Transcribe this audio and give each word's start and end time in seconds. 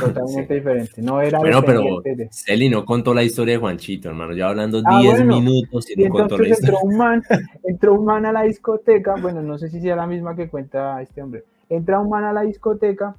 Totalmente 0.00 0.54
diferente. 0.54 1.02
No 1.02 1.20
era 1.20 1.38
Bueno, 1.38 1.62
pero 1.62 2.00
de- 2.02 2.28
Celi 2.30 2.68
no 2.68 2.84
contó 2.84 3.12
la 3.14 3.22
historia 3.22 3.54
de 3.54 3.60
Juanchito, 3.60 4.08
hermano. 4.08 4.32
Ya 4.34 4.48
hablando 4.48 4.82
Ah, 4.84 5.00
10 5.00 5.14
bueno. 5.18 5.36
minutos 5.40 5.90
y 5.90 6.00
Y 6.02 6.04
no 6.06 6.10
contó 6.14 6.38
la 6.38 6.48
historia. 6.48 6.68
entró 6.74 6.88
un 6.88 6.96
man, 6.96 7.22
entró 7.64 7.94
un 7.94 8.04
man 8.04 8.26
a 8.26 8.32
la 8.32 8.42
discoteca, 8.42 9.14
bueno, 9.20 9.42
no 9.42 9.58
sé 9.58 9.68
si 9.68 9.80
sea 9.80 9.96
la 9.96 10.06
misma 10.06 10.34
que 10.36 10.48
cuenta 10.48 11.00
este 11.02 11.22
hombre. 11.22 11.44
Entra 11.68 12.00
un 12.00 12.08
man 12.10 12.24
a 12.24 12.32
la 12.32 12.42
discoteca, 12.42 13.14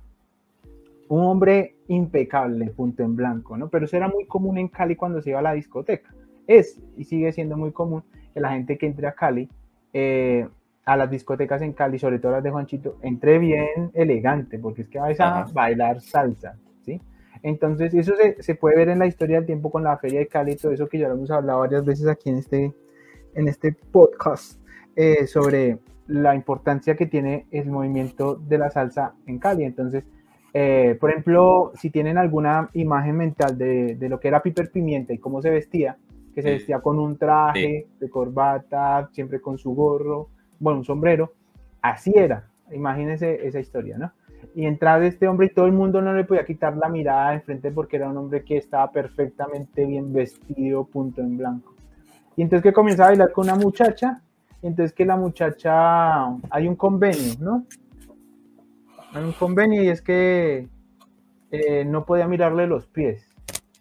un 1.08 1.26
hombre 1.26 1.76
impecable, 1.88 2.68
punto 2.68 3.04
en 3.04 3.16
blanco, 3.16 3.58
¿no? 3.58 3.68
Pero 3.70 3.86
eso 3.86 3.98
era 3.98 4.08
muy 4.08 4.26
común 4.26 4.58
en 4.58 4.68
Cali 4.70 4.96
cuando 4.96 5.22
se 5.22 5.32
iba 5.32 5.40
a 5.40 5.44
la 5.44 5.54
discoteca. 5.54 6.14
Es 6.48 6.80
y 6.98 7.04
sigue 7.04 7.32
siendo 7.34 7.58
muy 7.58 7.72
común 7.72 8.04
que 8.34 8.40
la 8.40 8.52
gente 8.52 8.78
que 8.78 8.86
entre 8.88 9.08
a 9.08 9.12
Cali, 9.14 9.50
eh, 9.94 10.48
a 10.86 10.98
las 10.98 11.12
discotecas 11.12 11.62
en 11.62 11.74
Cali, 11.74 12.00
sobre 12.00 12.20
todo 12.20 12.32
las 12.34 12.44
de 12.44 12.50
Juanchito, 12.50 12.98
entre 13.02 13.40
bien 13.40 13.92
elegante, 13.94 14.58
porque 14.58 14.82
es 14.84 14.88
que 14.88 15.00
vais 15.00 15.20
a 15.20 15.42
Ajá. 15.42 15.52
bailar 15.54 16.02
salsa, 16.02 16.56
¿sí? 16.56 16.71
Entonces, 17.44 17.94
eso 17.94 18.14
se, 18.16 18.42
se 18.42 18.56
puede 18.56 18.76
ver 18.76 18.90
en 18.90 19.00
la 19.00 19.08
historia 19.08 19.38
del 19.38 19.46
tiempo 19.46 19.72
con 19.72 19.84
la 19.84 19.98
Feria 19.98 20.20
de 20.20 20.28
Cali 20.28 20.52
y 20.54 20.56
todo 20.56 20.72
eso 20.72 20.88
que 20.88 21.00
ya 21.00 21.08
lo 21.08 21.16
hemos 21.16 21.32
hablado 21.32 21.60
varias 21.60 21.84
veces 21.86 22.08
aquí 22.08 22.30
en 22.30 22.38
este, 22.38 22.74
en 23.34 23.48
este 23.48 23.74
podcast 23.92 24.62
eh, 24.96 25.26
sobre 25.28 25.80
la 26.08 26.36
importancia 26.36 26.96
que 26.96 27.06
tiene 27.06 27.48
el 27.52 27.70
movimiento 27.70 28.36
de 28.36 28.58
la 28.58 28.70
salsa 28.70 29.14
en 29.26 29.40
Cali. 29.40 29.64
Entonces, 29.64 30.04
eh, 30.54 30.98
por 31.00 31.10
ejemplo, 31.10 31.72
si 31.76 31.90
tienen 31.90 32.18
alguna 32.18 32.70
imagen 32.74 33.16
mental 33.18 33.58
de, 33.58 33.96
de 33.96 34.10
lo 34.10 34.20
que 34.20 34.28
era 34.28 34.44
Piper 34.44 34.70
Pimienta 34.72 35.14
y 35.14 35.18
cómo 35.18 35.42
se 35.42 35.50
vestía, 35.50 35.98
que 36.36 36.42
se 36.42 36.50
Sí. 36.50 36.54
vestía 36.56 36.80
con 36.80 37.00
un 37.00 37.18
traje 37.18 37.88
de 38.00 38.10
corbata, 38.10 39.10
siempre 39.14 39.40
con 39.42 39.58
su 39.58 39.74
gorro, 39.74 40.30
bueno, 40.60 40.80
un 40.80 40.86
sombrero, 40.86 41.34
así 41.82 42.14
era. 42.16 42.48
Imagínense 42.72 43.46
esa 43.48 43.60
historia, 43.60 43.98
¿no? 43.98 44.12
Y 44.56 44.66
entrar 44.66 45.02
este 45.04 45.28
hombre 45.28 45.48
y 45.48 45.54
todo 45.54 45.66
el 45.66 45.72
mundo 45.72 46.02
no 46.02 46.14
le 46.14 46.24
podía 46.24 46.46
quitar 46.46 46.76
la 46.78 46.90
mirada 46.90 47.34
enfrente 47.34 47.72
porque 47.72 47.98
era 47.98 48.10
un 48.10 48.18
hombre 48.18 48.44
que 48.44 48.58
estaba 48.58 48.92
perfectamente 48.92 49.86
bien 49.86 50.12
vestido, 50.12 50.86
punto 50.86 51.22
en 51.22 51.38
blanco. 51.38 51.76
Y 52.36 52.42
entonces 52.42 52.64
que 52.64 52.74
comienza 52.74 53.04
a 53.04 53.08
bailar 53.08 53.32
con 53.32 53.46
una 53.46 53.56
muchacha, 53.56 54.22
y 54.62 54.68
entonces 54.68 54.94
que 54.94 55.06
la 55.06 55.16
muchacha, 55.16 56.26
hay 56.50 56.68
un 56.68 56.76
convenio, 56.76 57.34
¿no? 57.40 57.66
Hay 59.14 59.24
un 59.24 59.34
convenio 59.34 59.84
y 59.84 59.90
es 59.90 60.02
que 60.02 60.68
eh, 61.52 61.86
no 61.86 62.06
podía 62.06 62.28
mirarle 62.28 62.68
los 62.68 62.88
pies. 62.88 63.28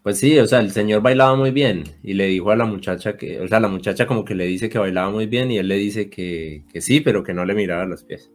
Pues 0.03 0.19
sí, 0.19 0.39
o 0.39 0.47
sea, 0.47 0.61
el 0.61 0.71
señor 0.71 1.03
bailaba 1.03 1.37
muy 1.37 1.51
bien 1.51 1.85
y 2.03 2.15
le 2.15 2.27
dijo 2.27 2.51
a 2.51 2.57
la 2.57 2.65
muchacha 2.65 3.17
que, 3.17 3.39
o 3.41 3.47
sea, 3.47 3.61
la 3.61 3.69
muchacha 3.69 4.07
como 4.07 4.25
que 4.25 4.35
le 4.35 4.47
dice 4.47 4.69
que 4.71 4.79
bailaba 4.79 5.11
muy 5.11 5.27
bien 5.27 5.51
y 5.51 5.59
él 5.59 5.69
le 5.69 5.77
dice 5.77 6.09
que 6.09 6.65
sí, 6.81 7.01
pero 7.01 7.23
que 7.23 7.35
no 7.35 7.45
le 7.45 7.55
miraba 7.55 7.85
los 7.85 8.05
pies. 8.05 8.33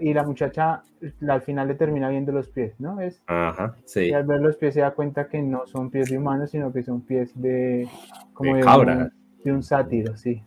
Y 0.00 0.12
la 0.12 0.24
muchacha 0.24 0.82
al 1.26 1.42
final 1.42 1.68
le 1.68 1.74
termina 1.74 2.10
viendo 2.10 2.32
los 2.32 2.48
pies, 2.48 2.74
¿no? 2.78 3.00
Es, 3.00 3.22
Ajá, 3.26 3.76
sí. 3.84 4.06
y 4.06 4.12
al 4.12 4.24
ver 4.24 4.40
los 4.40 4.56
pies 4.56 4.74
se 4.74 4.80
da 4.80 4.90
cuenta 4.90 5.28
que 5.28 5.40
no 5.40 5.66
son 5.66 5.90
pies 5.90 6.10
de 6.10 6.18
humanos, 6.18 6.50
sino 6.50 6.72
que 6.72 6.82
son 6.82 7.00
pies 7.00 7.32
de, 7.34 7.88
como 8.34 8.56
De 8.56 8.62
de. 8.62 8.68
Un, 8.68 9.12
de 9.42 9.52
un 9.52 9.62
sátiro, 9.62 10.16
sí. 10.16 10.42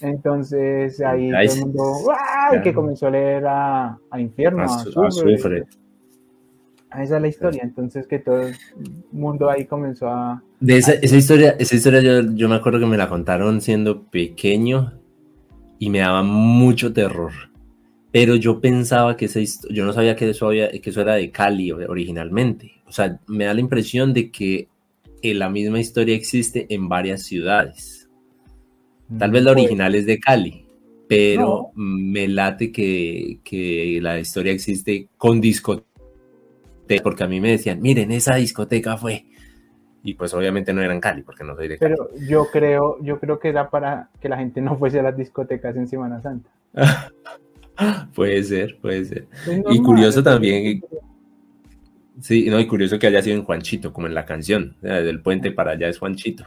Entonces 0.00 1.00
ahí 1.00 1.30
todo 1.30 1.40
el 1.40 1.60
mundo, 1.60 1.82
¡ay! 2.50 2.60
Que 2.62 2.74
comenzó 2.74 3.06
a 3.06 3.10
leer 3.10 3.46
a, 3.46 3.98
a 4.10 4.20
infierno, 4.20 4.62
a, 4.62 4.66
azufre. 4.66 5.64
Esa 6.90 7.16
es 7.16 7.22
la 7.22 7.28
historia, 7.28 7.62
entonces 7.64 8.06
que 8.06 8.18
todo 8.18 8.42
el 8.42 8.54
mundo 9.12 9.48
ahí 9.48 9.64
comenzó 9.64 10.08
a... 10.08 10.42
De 10.60 10.76
esa, 10.76 10.92
esa 10.92 11.16
historia, 11.16 11.56
esa 11.58 11.74
historia 11.74 12.00
yo, 12.02 12.20
yo 12.34 12.50
me 12.50 12.54
acuerdo 12.54 12.80
que 12.80 12.86
me 12.86 12.98
la 12.98 13.08
contaron 13.08 13.62
siendo 13.62 14.04
pequeño 14.04 14.92
y 15.78 15.88
me 15.88 16.00
daba 16.00 16.22
mucho 16.22 16.92
terror. 16.92 17.32
Pero 18.12 18.36
yo 18.36 18.60
pensaba 18.60 19.16
que 19.16 19.24
esa 19.24 19.40
yo 19.70 19.86
no 19.86 19.92
sabía 19.94 20.14
que 20.14 20.28
eso, 20.28 20.46
había, 20.46 20.70
que 20.70 20.90
eso 20.90 21.00
era 21.00 21.14
de 21.14 21.30
Cali 21.30 21.72
originalmente. 21.72 22.82
O 22.86 22.92
sea, 22.92 23.18
me 23.26 23.46
da 23.46 23.54
la 23.54 23.60
impresión 23.60 24.12
de 24.12 24.30
que 24.30 24.68
eh, 25.22 25.34
la 25.34 25.48
misma 25.48 25.80
historia 25.80 26.14
existe 26.14 26.66
en 26.68 26.88
varias 26.90 27.22
ciudades. 27.22 28.10
Tal 29.18 29.30
vez 29.30 29.42
la 29.42 29.52
Pues, 29.52 29.64
original 29.64 29.94
es 29.94 30.04
de 30.06 30.18
Cali, 30.18 30.66
pero 31.08 31.70
me 31.74 32.28
late 32.28 32.70
que, 32.70 33.38
que 33.42 33.98
la 34.02 34.18
historia 34.18 34.52
existe 34.52 35.08
con 35.16 35.40
discoteca, 35.40 35.86
porque 37.02 37.24
a 37.24 37.28
mí 37.28 37.40
me 37.40 37.52
decían, 37.52 37.80
miren, 37.80 38.10
esa 38.12 38.36
discoteca 38.36 38.96
fue. 38.96 39.24
Y 40.02 40.14
pues 40.14 40.34
obviamente 40.34 40.72
no 40.72 40.82
eran 40.82 41.00
Cali, 41.00 41.22
porque 41.22 41.44
no 41.44 41.54
soy 41.54 41.68
de 41.68 41.78
Cali. 41.78 41.94
Pero 41.94 42.10
yo 42.26 42.46
creo, 42.50 42.98
yo 43.02 43.18
creo 43.20 43.38
que 43.38 43.48
era 43.48 43.70
para 43.70 44.10
que 44.20 44.28
la 44.28 44.36
gente 44.36 44.60
no 44.60 44.76
fuese 44.76 45.00
a 45.00 45.02
las 45.02 45.16
discotecas 45.16 45.76
en 45.76 45.88
Semana 45.88 46.20
Santa. 46.20 46.50
puede 48.14 48.42
ser, 48.44 48.78
puede 48.80 49.04
ser. 49.04 49.26
Es 49.46 49.60
Y 49.70 49.78
curioso 49.82 50.22
también- 50.22 50.82
Sí, 52.20 52.48
no, 52.48 52.60
y 52.60 52.66
curioso 52.66 52.98
que 52.98 53.06
haya 53.06 53.22
sido 53.22 53.36
en 53.36 53.44
Juanchito, 53.44 53.92
como 53.92 54.06
en 54.06 54.14
la 54.14 54.24
canción. 54.24 54.76
O 54.78 54.86
sea, 54.86 54.96
Desde 54.96 55.10
el 55.10 55.20
puente 55.22 55.50
para 55.50 55.72
allá 55.72 55.88
es 55.88 55.98
Juanchito. 55.98 56.44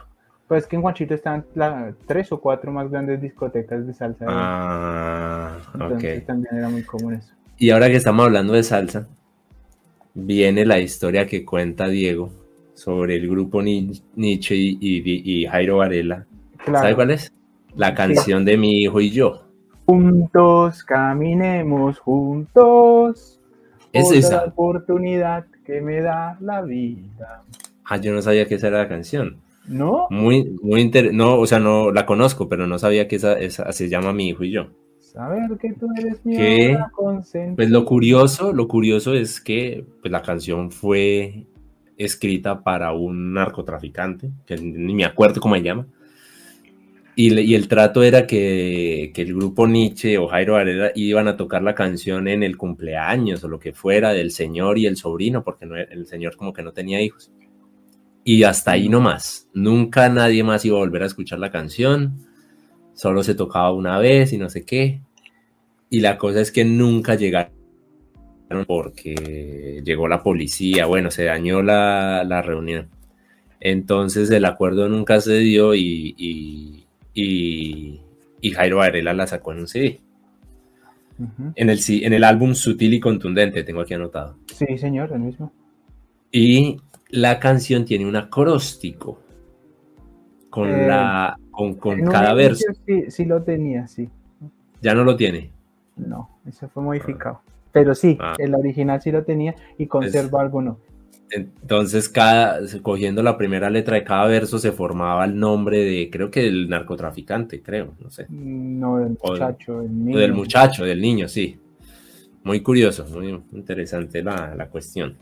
Pues 0.48 0.66
que 0.66 0.76
en 0.76 0.82
Juanchito 0.82 1.12
están 1.14 1.44
las 1.54 1.94
tres 2.06 2.30
o 2.32 2.40
cuatro 2.40 2.70
más 2.72 2.88
grandes 2.90 3.20
discotecas 3.20 3.84
de 3.86 3.92
salsa. 3.92 4.24
Ah, 4.28 5.58
entonces 5.74 6.20
ok. 6.20 6.26
también 6.26 6.54
era 6.56 6.68
muy 6.68 6.82
común 6.82 7.14
eso. 7.14 7.32
Y 7.58 7.70
ahora 7.70 7.88
que 7.88 7.96
estamos 7.96 8.24
hablando 8.26 8.52
de 8.52 8.62
salsa, 8.62 9.08
viene 10.14 10.64
la 10.64 10.78
historia 10.78 11.26
que 11.26 11.44
cuenta 11.44 11.88
Diego 11.88 12.30
sobre 12.74 13.16
el 13.16 13.28
grupo 13.28 13.60
Ni- 13.60 14.00
Nietzsche 14.14 14.54
y, 14.54 14.78
y- 14.80 15.40
y 15.42 15.46
Jairo 15.46 15.78
Varela. 15.78 16.26
Claro. 16.64 16.78
¿Sabe 16.80 16.94
cuál 16.94 17.10
es? 17.10 17.32
La 17.74 17.94
canción 17.94 18.44
de 18.44 18.56
mi 18.56 18.82
hijo 18.82 19.00
y 19.00 19.10
yo. 19.10 19.45
Juntos, 19.86 20.82
caminemos 20.82 21.98
juntos. 22.00 23.40
Es 23.92 24.10
esa. 24.10 24.44
oportunidad 24.44 25.46
que 25.64 25.80
me 25.80 26.00
da 26.00 26.36
la 26.40 26.62
vida. 26.62 27.44
Ah, 27.84 27.96
yo 27.96 28.12
no 28.12 28.20
sabía 28.20 28.46
que 28.46 28.56
esa 28.56 28.68
era 28.68 28.78
la 28.78 28.88
canción. 28.88 29.38
¿No? 29.68 30.06
Muy, 30.10 30.58
muy 30.62 30.80
inter... 30.80 31.14
No, 31.14 31.38
o 31.38 31.46
sea, 31.46 31.58
no 31.58 31.90
la 31.90 32.04
conozco, 32.04 32.48
pero 32.48 32.66
no 32.66 32.78
sabía 32.78 33.08
que 33.08 33.16
esa, 33.16 33.38
esa 33.38 33.72
se 33.72 33.88
llama 33.88 34.12
mi 34.12 34.28
hijo 34.28 34.44
y 34.44 34.50
yo. 34.50 34.68
Saber 34.98 35.56
que 35.58 35.72
tú 35.72 35.88
eres 35.96 36.24
mi. 36.26 36.36
Pues 37.54 37.70
lo 37.70 37.84
curioso, 37.86 38.52
lo 38.52 38.68
curioso 38.68 39.14
es 39.14 39.40
que 39.40 39.84
pues, 40.02 40.12
la 40.12 40.20
canción 40.20 40.70
fue 40.70 41.46
escrita 41.96 42.62
para 42.62 42.92
un 42.92 43.32
narcotraficante, 43.32 44.30
que 44.44 44.56
ni 44.58 44.94
me 44.94 45.06
acuerdo 45.06 45.40
cómo 45.40 45.54
se 45.54 45.62
llama. 45.62 45.86
Y, 47.18 47.40
y 47.40 47.54
el 47.54 47.66
trato 47.66 48.02
era 48.02 48.26
que, 48.26 49.10
que 49.14 49.22
el 49.22 49.34
grupo 49.34 49.66
Nietzsche 49.66 50.18
o 50.18 50.28
Jairo 50.28 50.52
Varela 50.52 50.92
iban 50.94 51.26
a 51.26 51.36
tocar 51.36 51.62
la 51.62 51.74
canción 51.74 52.28
en 52.28 52.42
el 52.42 52.56
cumpleaños 52.56 53.42
o 53.42 53.48
lo 53.48 53.58
que 53.58 53.72
fuera 53.72 54.12
del 54.12 54.30
señor 54.30 54.78
y 54.78 54.86
el 54.86 54.96
sobrino, 54.96 55.42
porque 55.42 55.66
no, 55.66 55.76
el 55.76 56.06
señor 56.06 56.36
como 56.36 56.52
que 56.52 56.62
no 56.62 56.72
tenía 56.72 57.00
hijos. 57.00 57.32
Y 58.22 58.42
hasta 58.42 58.72
ahí 58.72 58.88
nomás. 58.88 59.48
Nunca 59.54 60.08
nadie 60.10 60.44
más 60.44 60.64
iba 60.64 60.76
a 60.76 60.80
volver 60.80 61.04
a 61.04 61.06
escuchar 61.06 61.38
la 61.38 61.50
canción. 61.50 62.26
Solo 62.94 63.22
se 63.22 63.34
tocaba 63.34 63.72
una 63.72 63.98
vez 63.98 64.32
y 64.32 64.38
no 64.38 64.50
sé 64.50 64.64
qué. 64.64 65.00
Y 65.88 66.00
la 66.00 66.18
cosa 66.18 66.40
es 66.40 66.52
que 66.52 66.64
nunca 66.64 67.14
llegaron 67.14 67.56
porque 68.66 69.82
llegó 69.84 70.08
la 70.08 70.22
policía, 70.22 70.86
bueno, 70.86 71.10
se 71.10 71.24
dañó 71.24 71.62
la, 71.62 72.24
la 72.24 72.42
reunión. 72.42 72.90
Entonces 73.60 74.30
el 74.30 74.44
acuerdo 74.44 74.88
nunca 74.88 75.20
se 75.20 75.38
dio 75.38 75.74
y, 75.74 76.14
y, 76.16 76.85
y- 77.16 78.00
y 78.40 78.50
Jairo 78.50 78.76
Varela 78.76 79.14
la 79.14 79.26
sacó 79.26 79.52
en 79.52 79.60
un 79.60 79.66
CD. 79.68 80.00
En 81.54 81.70
el, 81.70 81.78
en 81.88 82.12
el 82.12 82.24
álbum 82.24 82.54
Sutil 82.54 82.92
y 82.92 83.00
Contundente, 83.00 83.62
tengo 83.64 83.80
aquí 83.80 83.94
anotado. 83.94 84.36
Sí, 84.54 84.76
señor, 84.76 85.10
el 85.14 85.20
mismo. 85.20 85.50
Y 86.30 86.76
la 87.08 87.40
canción 87.40 87.86
tiene 87.86 88.04
un 88.06 88.16
acróstico 88.16 89.18
con, 90.50 90.68
Eh, 90.68 90.86
la, 90.86 91.38
con, 91.50 91.74
con 91.76 92.02
cada 92.04 92.34
verso. 92.34 92.64
Sí, 92.86 93.04
sí 93.10 93.24
lo 93.24 93.42
tenía, 93.42 93.86
sí. 93.86 94.10
Ya 94.82 94.94
no 94.94 95.04
lo 95.04 95.16
tiene. 95.16 95.50
No, 95.96 96.28
eso 96.46 96.68
fue 96.68 96.82
modificado. 96.82 97.40
Pero 97.72 97.94
sí, 97.94 98.18
Ah. 98.20 98.34
el 98.38 98.54
original 98.54 99.00
sí 99.00 99.10
lo 99.10 99.24
tenía 99.24 99.54
y 99.78 99.86
conserva 99.86 100.42
algo 100.42 100.60
no. 100.60 100.78
Entonces, 101.30 102.08
cada, 102.08 102.60
cogiendo 102.82 103.22
la 103.22 103.36
primera 103.36 103.68
letra 103.70 103.96
de 103.96 104.04
cada 104.04 104.26
verso, 104.26 104.58
se 104.58 104.72
formaba 104.72 105.24
el 105.24 105.38
nombre 105.38 105.78
de, 105.84 106.08
creo 106.10 106.30
que 106.30 106.42
del 106.42 106.68
narcotraficante, 106.68 107.62
creo, 107.62 107.94
no 108.00 108.10
sé. 108.10 108.26
No, 108.28 108.98
del 108.98 109.16
muchacho, 109.22 109.82
el 109.82 109.88
O 109.88 109.90
niño. 109.90 110.18
del 110.18 110.32
muchacho, 110.34 110.84
del 110.84 111.00
niño, 111.00 111.28
sí. 111.28 111.58
Muy 112.44 112.60
curioso, 112.62 113.04
muy 113.06 113.28
interesante 113.52 114.22
la, 114.22 114.54
la 114.54 114.68
cuestión. 114.68 115.16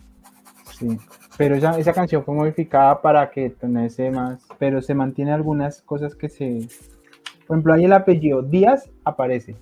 Sí. 0.78 0.98
Pero 1.36 1.54
esa, 1.56 1.78
esa 1.78 1.92
canción 1.92 2.24
fue 2.24 2.34
modificada 2.34 3.00
para 3.00 3.30
que 3.30 3.50
tuviese 3.50 4.10
más. 4.10 4.46
Pero 4.58 4.82
se 4.82 4.94
mantiene 4.94 5.32
algunas 5.32 5.82
cosas 5.82 6.14
que 6.14 6.28
se. 6.28 6.68
Por 7.46 7.56
ejemplo, 7.56 7.74
ahí 7.74 7.84
el 7.84 7.92
apellido 7.92 8.42
Díaz 8.42 8.90
aparece. 9.04 9.56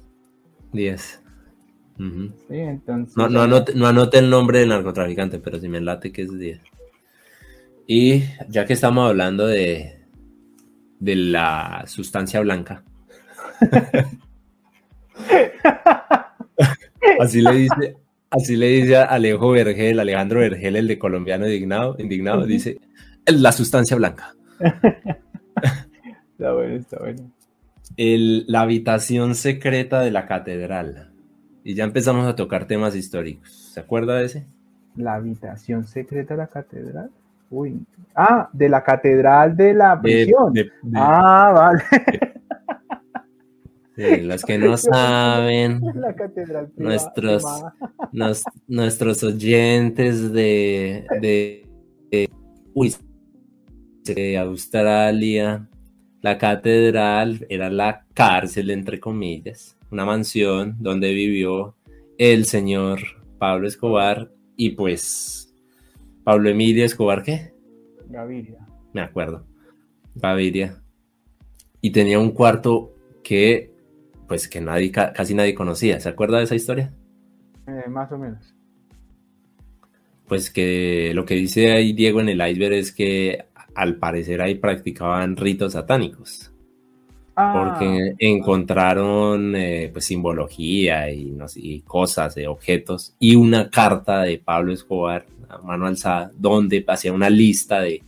10. 1.99 2.11
Ujú. 2.11 2.33
¿sí? 2.49 2.57
Entonces. 2.57 3.17
No, 3.17 3.29
no, 3.29 3.43
anote, 3.43 3.75
no 3.75 3.87
anote 3.87 4.19
el 4.19 4.31
nombre 4.31 4.61
del 4.61 4.69
narcotraficante, 4.71 5.39
pero 5.39 5.59
si 5.59 5.69
me 5.69 5.81
late 5.81 6.13
que 6.13 6.23
es 6.23 6.39
10. 6.39 6.61
Y 7.87 8.23
ya 8.49 8.65
que 8.65 8.73
estamos 8.73 9.09
hablando 9.09 9.47
de, 9.47 10.01
de 10.99 11.17
la 11.17 11.85
sustancia 11.87 12.41
blanca. 12.41 12.85
así 17.21 17.41
le 17.43 17.53
dice, 17.53 17.97
Así 18.33 18.57
le 18.57 18.69
dice 18.69 18.97
a 18.97 19.05
Alejo 19.05 19.51
Vergel, 19.51 20.01
Alejandro 20.01 20.41
Vergel, 20.41 20.77
el 20.77 20.89
de 20.89 20.99
colombiano 20.99 21.47
indignado, 21.47 21.97
indignado 21.99 22.47
dice, 22.47 22.79
la 23.27 23.53
sustancia 23.53 23.95
blanca. 23.95 24.35
está 26.33 26.53
bueno, 26.55 26.77
está 26.77 26.99
bueno. 26.99 27.31
la 27.99 28.61
habitación 28.63 29.35
secreta 29.35 30.01
de 30.01 30.13
la 30.13 30.25
catedral. 30.25 31.12
Y 31.65 31.75
ya 31.75 31.85
empezamos 31.85 32.27
a 32.27 32.35
tocar 32.35 32.67
temas 32.67 32.95
históricos. 32.97 33.51
¿Se 33.73 33.81
acuerda 33.81 34.17
de 34.17 34.27
ese? 34.27 34.47
La 34.97 35.15
habitación 35.15 35.85
secreta 35.85 36.35
de 36.35 36.39
la 36.39 36.47
catedral. 36.49 37.11
Uy. 37.51 37.87
Ah, 38.15 38.49
de 38.53 38.69
la 38.69 38.83
catedral 38.83 39.57
de 39.57 39.75
la 39.75 40.01
prisión. 40.01 40.53
ah, 40.95 41.53
vale. 41.55 41.83
los 44.23 44.43
que 44.43 44.59
no 44.59 44.77
saben, 44.79 45.81
nuestros, 46.77 47.45
nuestros 48.67 49.23
oyentes 49.23 50.33
de, 50.33 51.07
de, 51.21 51.69
de 54.05 54.39
Australia, 54.39 55.69
la 56.23 56.39
catedral 56.39 57.45
era 57.51 57.69
la 57.69 58.07
cárcel, 58.15 58.71
entre 58.71 59.01
comillas, 59.01 59.77
una 59.91 60.05
mansión 60.05 60.77
donde 60.79 61.13
vivió 61.13 61.75
el 62.17 62.47
señor 62.47 63.01
Pablo 63.39 63.67
Escobar 63.67 64.31
y 64.57 64.71
pues 64.71 65.53
Pablo 66.23 66.49
Emilio 66.49 66.85
Escobar, 66.85 67.25
¿qué? 67.25 67.53
Gaviria. 68.09 68.67
Me 68.93 69.01
acuerdo. 69.01 69.45
Gaviria. 70.15 70.81
Y 71.81 71.91
tenía 71.91 72.21
un 72.21 72.31
cuarto 72.31 72.95
que 73.25 73.73
pues 74.29 74.49
que 74.49 74.61
nadie, 74.61 74.93
casi 74.93 75.35
nadie 75.35 75.55
conocía. 75.55 76.01
¿Se 76.01 76.09
acuerda 76.09 76.39
de 76.39 76.45
esa 76.45 76.55
historia? 76.55 76.95
Eh, 77.67 77.89
más 77.89 78.11
o 78.13 78.19
menos. 78.19 78.55
Pues 80.29 80.51
que 80.51 81.13
lo 81.15 81.25
que 81.25 81.35
dice 81.35 81.73
ahí 81.73 81.93
Diego 81.93 82.21
en 82.21 82.29
el 82.29 82.49
iceberg 82.49 82.75
es 82.75 82.93
que 82.93 83.45
al 83.75 83.97
parecer 83.97 84.43
ahí 84.43 84.57
practicaban 84.57 85.37
ritos 85.37 85.73
satánicos. 85.73 86.51
Ah. 87.35 87.53
Porque 87.55 88.15
encontraron 88.19 89.57
eh, 89.57 89.89
pues 89.93 90.05
simbología 90.05 91.11
y, 91.11 91.31
no 91.31 91.49
sé, 91.49 91.83
cosas 91.87 92.35
de 92.35 92.47
objetos 92.47 93.15
y 93.19 93.37
una 93.37 93.71
carta 93.71 94.23
de 94.23 94.39
Pablo 94.39 94.73
Escobar 94.73 95.27
a 95.49 95.59
mano 95.59 95.87
alzada 95.87 96.31
donde 96.37 96.85
hacía 96.87 97.13
una 97.13 97.31
lista 97.31 97.81
de, 97.81 98.03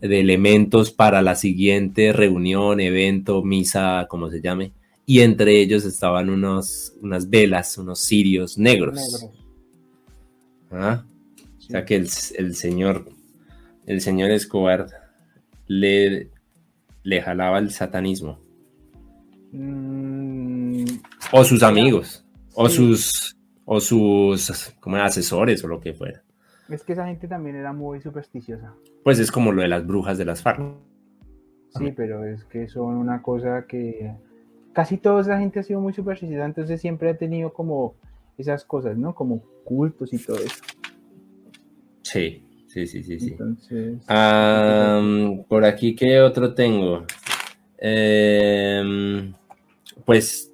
de 0.00 0.20
elementos 0.20 0.90
para 0.90 1.22
la 1.22 1.34
siguiente 1.34 2.12
reunión, 2.12 2.80
evento, 2.80 3.42
misa, 3.42 4.06
como 4.08 4.30
se 4.30 4.40
llame, 4.40 4.72
y 5.06 5.20
entre 5.20 5.60
ellos 5.60 5.84
estaban 5.84 6.30
unos, 6.30 6.92
unas 7.00 7.28
velas, 7.30 7.78
unos 7.78 8.00
cirios 8.00 8.58
negros. 8.58 9.26
¿Ah? 10.70 11.04
O 11.58 11.62
sea 11.62 11.84
que 11.84 11.96
el, 11.96 12.54
señor, 12.54 13.10
el 13.88 14.02
señor 14.02 14.30
Escobar 14.30 14.86
le, 15.66 16.30
le 17.02 17.22
jalaba 17.22 17.58
el 17.58 17.70
satanismo. 17.70 18.38
Mm. 19.50 20.84
o 21.32 21.42
sus 21.42 21.62
amigos, 21.62 22.22
o 22.54 22.68
sus, 22.68 23.34
o 23.64 23.80
sus 23.80 24.76
como 24.78 24.96
asesores 24.96 25.64
o 25.64 25.68
lo 25.68 25.80
que 25.80 25.94
fuera. 25.94 26.22
Es 26.68 26.82
que 26.82 26.92
esa 26.92 27.06
gente 27.06 27.26
también 27.26 27.56
era 27.56 27.72
muy 27.72 28.02
supersticiosa. 28.02 28.74
Pues 29.02 29.18
es 29.18 29.32
como 29.32 29.52
lo 29.52 29.62
de 29.62 29.68
las 29.68 29.86
brujas 29.86 30.18
de 30.18 30.26
las 30.26 30.42
FARC. 30.42 30.60
Sí, 31.78 31.92
pero 31.96 32.26
es 32.26 32.44
que 32.44 32.68
son 32.68 32.96
una 32.96 33.22
cosa 33.22 33.64
que 33.66 34.12
casi 34.74 34.98
toda 34.98 35.22
esa 35.22 35.38
gente 35.38 35.60
ha 35.60 35.62
sido 35.62 35.80
muy 35.80 35.94
supersticiosa, 35.94 36.44
entonces 36.44 36.78
siempre 36.78 37.08
ha 37.08 37.16
tenido 37.16 37.54
como 37.54 37.94
esas 38.36 38.66
cosas, 38.66 38.98
¿no? 38.98 39.14
Como 39.14 39.42
cultos 39.64 40.12
y 40.12 40.18
todo 40.18 40.36
eso. 40.36 40.62
Sí, 42.02 42.47
sí, 42.68 42.86
sí, 42.86 43.02
sí, 43.02 43.18
sí. 43.18 43.36
por 45.48 45.64
aquí, 45.64 45.94
¿qué 45.94 46.20
otro 46.20 46.54
tengo? 46.54 47.04
Em, 47.78 49.32
pues, 50.04 50.52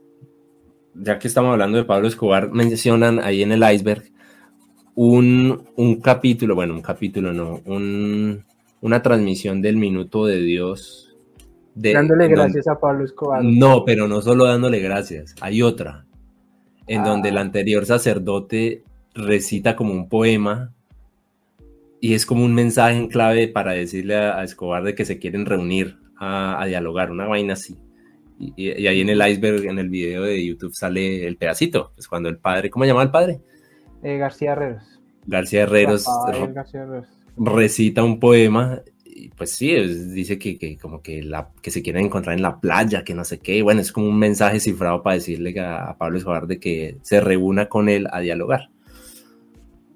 ya 0.95 1.19
que 1.19 1.29
estamos 1.29 1.53
hablando 1.53 1.79
de 1.79 1.85
Pablo 1.85 2.09
Escobar, 2.09 2.51
mencionan 2.51 3.19
ahí 3.19 3.43
en 3.43 3.53
el 3.53 3.63
iceberg 3.73 4.05
un, 4.95 5.65
un 5.77 6.01
capítulo, 6.01 6.55
bueno, 6.55 6.75
un 6.75 6.83
capítulo 6.83 7.33
no, 7.33 7.61
un, 7.65 8.45
una 8.81 9.03
transmisión 9.03 9.61
del 9.61 9.77
Minuto 9.77 10.27
de 10.27 10.41
Dios 10.41 11.15
dándole 11.75 12.29
gracias 12.29 12.69
a 12.69 12.79
Pablo 12.79 13.05
Escobar. 13.05 13.43
No, 13.43 13.85
pero 13.85 14.07
no 14.07 14.23
solo 14.23 14.45
dándole 14.45 14.79
gracias, 14.79 15.35
hay 15.41 15.63
otra, 15.63 16.07
en 16.87 17.01
ah. 17.01 17.09
donde 17.09 17.31
el 17.31 17.39
anterior 17.39 17.87
sacerdote 17.87 18.85
recita 19.15 19.75
como 19.75 19.93
un 19.93 20.09
poema 20.09 20.73
y 22.05 22.13
es 22.13 22.27
como 22.27 22.45
un 22.45 22.53
mensaje 22.53 22.99
en 22.99 23.09
clave 23.09 23.49
para 23.49 23.73
decirle 23.73 24.15
a, 24.15 24.45
Escobar 24.45 24.83
de 24.83 24.95
que 24.95 25.07
se 25.07 25.19
quieren 25.19 25.47
reunir 25.47 25.97
a, 26.19 26.63
dialogar, 26.67 27.11
una 27.11 27.27
vaina 27.27 27.55
así. 27.55 27.79
Y, 28.39 28.69
ahí 28.87 29.01
en 29.01 29.09
el 29.09 29.27
iceberg, 29.27 29.65
en 29.65 29.79
el 29.79 29.89
video 29.89 30.25
de 30.25 30.45
YouTube, 30.45 30.75
sale 30.75 31.27
el 31.27 31.39
pedacito, 31.39 31.93
pues 31.95 32.07
cuando 32.07 32.29
el 32.29 32.37
padre, 32.37 32.69
¿cómo 32.69 32.85
se 32.85 32.91
llama 32.91 33.05
el 33.05 33.11
padre? 33.11 33.41
Eh, 34.03 34.19
García 34.19 34.53
Herreros. 34.53 35.01
García 35.25 35.63
Herreros, 35.63 36.05
García 36.53 36.83
Herreros 36.83 37.07
recita 37.39 38.05
un 38.05 38.21
poema 38.21 38.83
pues 39.35 39.53
sí, 39.53 39.75
dice 39.75 40.39
que, 40.39 40.77
como 40.77 41.01
que, 41.01 41.23
la, 41.23 41.53
que 41.63 41.71
se 41.71 41.81
quieren 41.81 42.05
encontrar 42.05 42.37
en 42.37 42.43
la 42.43 42.61
playa, 42.61 43.03
que 43.03 43.15
no 43.15 43.25
sé 43.25 43.39
qué. 43.39 43.63
Bueno, 43.63 43.81
es 43.81 43.93
como 43.93 44.09
un 44.09 44.19
mensaje 44.19 44.61
cifrado 44.61 45.03
para 45.03 45.15
decirle 45.15 45.59
a, 45.59 45.97
Pablo 45.97 46.19
Escobar 46.19 46.47
de 46.47 46.61
que 46.61 46.99
se 47.01 47.21
reúna 47.23 47.71
con 47.71 47.89
él 47.89 48.09
a 48.13 48.21
dialogar. 48.21 48.69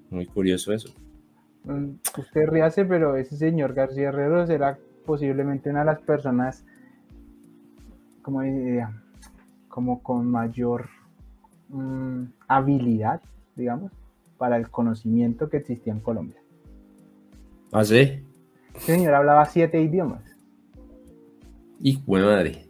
Muy 0.09 0.25
curioso 0.25 0.73
eso. 0.73 0.91
Mm, 1.69 1.99
usted 2.17 2.47
ríase, 2.47 2.83
pero 2.83 3.15
ese 3.15 3.37
señor 3.37 3.73
García 3.75 4.09
Herreros 4.09 4.49
era 4.49 4.79
posiblemente 5.05 5.69
una 5.69 5.79
de 5.79 5.85
las 5.85 5.99
personas, 6.01 6.65
como 8.23 8.41
diría, 8.41 8.91
como 9.67 10.01
con 10.01 10.25
mayor 10.25 10.89
mm, 11.69 12.23
habilidad, 12.47 13.21
digamos, 13.55 13.91
para 14.39 14.57
el 14.57 14.69
conocimiento 14.71 15.47
que 15.47 15.57
existía 15.57 15.93
en 15.93 15.99
Colombia. 15.99 16.41
¿Ah, 17.71 17.83
sí? 17.83 18.23
Este 18.73 18.93
señor 18.93 19.13
hablaba 19.13 19.45
siete 19.45 19.79
idiomas. 19.79 20.23
Y 21.79 21.97
buena 21.97 22.25
madre. 22.25 22.65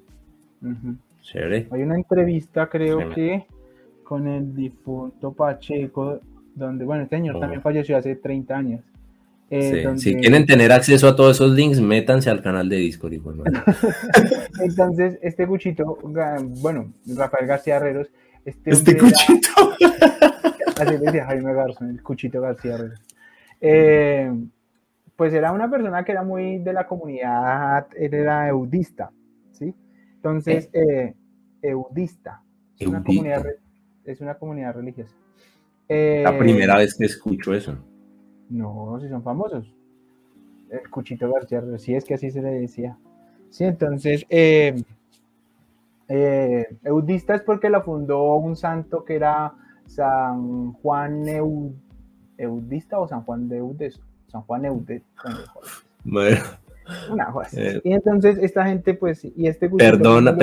Hay 1.71 1.83
una 1.83 1.95
entrevista, 1.95 2.67
creo 2.67 3.11
que, 3.11 3.45
con 4.03 4.27
el 4.27 4.53
difunto 4.53 5.31
Pacheco, 5.31 6.19
donde, 6.53 6.83
bueno, 6.83 7.03
este 7.03 7.15
señor 7.15 7.39
también 7.39 7.61
falleció 7.61 7.97
hace 7.97 8.15
30 8.15 8.57
años. 8.57 8.88
Eh, 9.51 9.93
si 9.97 10.15
quieren 10.15 10.45
tener 10.45 10.71
acceso 10.71 11.07
a 11.07 11.15
todos 11.15 11.37
esos 11.37 11.51
links, 11.51 11.79
métanse 11.81 12.29
al 12.29 12.41
canal 12.41 12.69
de 12.69 12.77
Discord. 12.77 13.13
Entonces, 14.61 15.17
este 15.21 15.47
cuchito, 15.47 15.97
bueno, 16.61 16.93
Rafael 17.07 17.47
García 17.47 17.77
Herreros. 17.77 18.09
Este, 18.45 18.71
este 18.71 18.97
cuchito. 18.97 19.75
así 20.79 20.91
le 20.91 20.99
decía 20.99 21.25
Jaime 21.25 21.53
Garzón, 21.53 21.89
el 21.89 22.03
cuchito 22.03 22.41
García 22.41 22.75
Herreros. 22.75 23.01
Eh, 23.59 24.31
pues 25.15 25.33
era 25.33 25.51
una 25.51 25.69
persona 25.69 26.05
que 26.05 26.11
era 26.11 26.23
muy 26.23 26.59
de 26.59 26.71
la 26.71 26.85
comunidad, 26.85 27.87
él 27.97 28.13
era 28.13 28.47
eudista, 28.47 29.11
¿sí? 29.51 29.73
Entonces, 30.15 30.69
eh, 30.73 31.13
eudista. 31.61 32.41
Es 32.77 32.87
una, 32.87 33.03
comunidad, 33.03 33.45
es 34.05 34.21
una 34.21 34.35
comunidad 34.35 34.75
religiosa. 34.75 35.13
la 35.89 36.37
primera 36.37 36.77
vez 36.77 36.95
que 36.95 37.05
escucho 37.05 37.53
eso. 37.53 37.77
No, 38.49 38.99
si 38.99 39.07
son 39.07 39.23
famosos. 39.23 39.73
El 40.69 40.89
Cuchito 40.89 41.31
García, 41.31 41.63
sí 41.77 41.95
es 41.95 42.05
que 42.05 42.15
así 42.15 42.31
se 42.31 42.41
le 42.41 42.51
decía. 42.51 42.97
Sí, 43.49 43.63
entonces, 43.63 44.25
eh, 44.29 44.83
eh, 46.07 46.65
eudista 46.83 47.35
es 47.35 47.41
porque 47.41 47.69
la 47.69 47.81
fundó 47.81 48.35
un 48.35 48.55
santo 48.55 49.03
que 49.03 49.15
era 49.15 49.53
San 49.85 50.73
Juan 50.73 51.23
Eudista 52.37 52.99
o 52.99 53.07
San 53.07 53.23
Juan 53.23 53.49
de 53.49 53.57
Eudes, 53.57 53.99
San 54.27 54.41
Juan 54.43 54.65
Eude. 54.65 55.03
Bueno. 56.03 56.37
Una 57.11 57.31
eh, 57.53 57.81
y 57.83 57.93
entonces 57.93 58.39
esta 58.39 58.65
gente, 58.65 58.95
pues, 58.95 59.23
y 59.23 59.47
este 59.47 59.69
Perdona, 59.69 60.35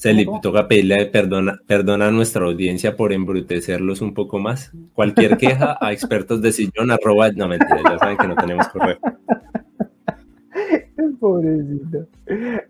se 0.00 0.14
le 0.14 0.26
toca 0.40 0.66
pedirle 0.66 1.04
perdona, 1.06 1.60
perdona 1.66 2.08
a 2.08 2.10
nuestra 2.10 2.46
audiencia 2.46 2.96
por 2.96 3.12
embrutecerlos 3.12 4.00
un 4.00 4.14
poco 4.14 4.38
más. 4.38 4.72
Cualquier 4.94 5.36
queja 5.36 5.76
a 5.78 5.92
expertos 5.92 6.40
de 6.40 6.52
sillón 6.52 6.90
arroba, 6.90 7.30
no 7.32 7.48
mentira, 7.48 7.82
ya 7.84 7.98
saben 7.98 8.16
que 8.16 8.26
no 8.26 8.34
tenemos 8.34 8.66
correo. 8.68 8.96
Pobrecito. 11.20 12.06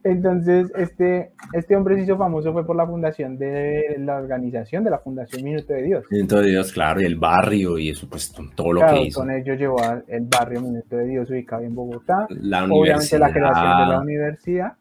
Entonces, 0.02 0.72
este, 0.76 1.30
este 1.52 1.76
hombre 1.76 1.94
se 1.94 2.02
hizo 2.02 2.18
famoso 2.18 2.52
fue 2.52 2.66
por 2.66 2.74
la 2.74 2.84
fundación 2.84 3.38
de 3.38 3.94
la 3.98 4.16
organización 4.16 4.82
de 4.82 4.90
la 4.90 4.98
Fundación 4.98 5.44
Minuto 5.44 5.72
de 5.72 5.84
Dios. 5.84 6.04
Minuto 6.10 6.40
de 6.40 6.48
Dios, 6.48 6.72
claro, 6.72 7.00
y 7.00 7.04
el 7.04 7.14
barrio 7.14 7.78
y 7.78 7.90
eso, 7.90 8.08
pues 8.10 8.34
todo 8.56 8.72
lo 8.72 8.84
que 8.88 9.02
hizo. 9.02 9.20
Con 9.20 9.30
ello 9.30 9.54
llevó 9.54 9.80
el 10.08 10.26
barrio 10.26 10.62
Minuto 10.62 10.96
de 10.96 11.06
Dios 11.06 11.30
ubicado 11.30 11.62
en 11.62 11.76
Bogotá. 11.76 12.26
La 12.28 12.64
Obviamente 12.64 13.20
la 13.20 13.30
creación 13.30 13.78
de 13.78 13.86
la 13.86 14.00
universidad. 14.00 14.72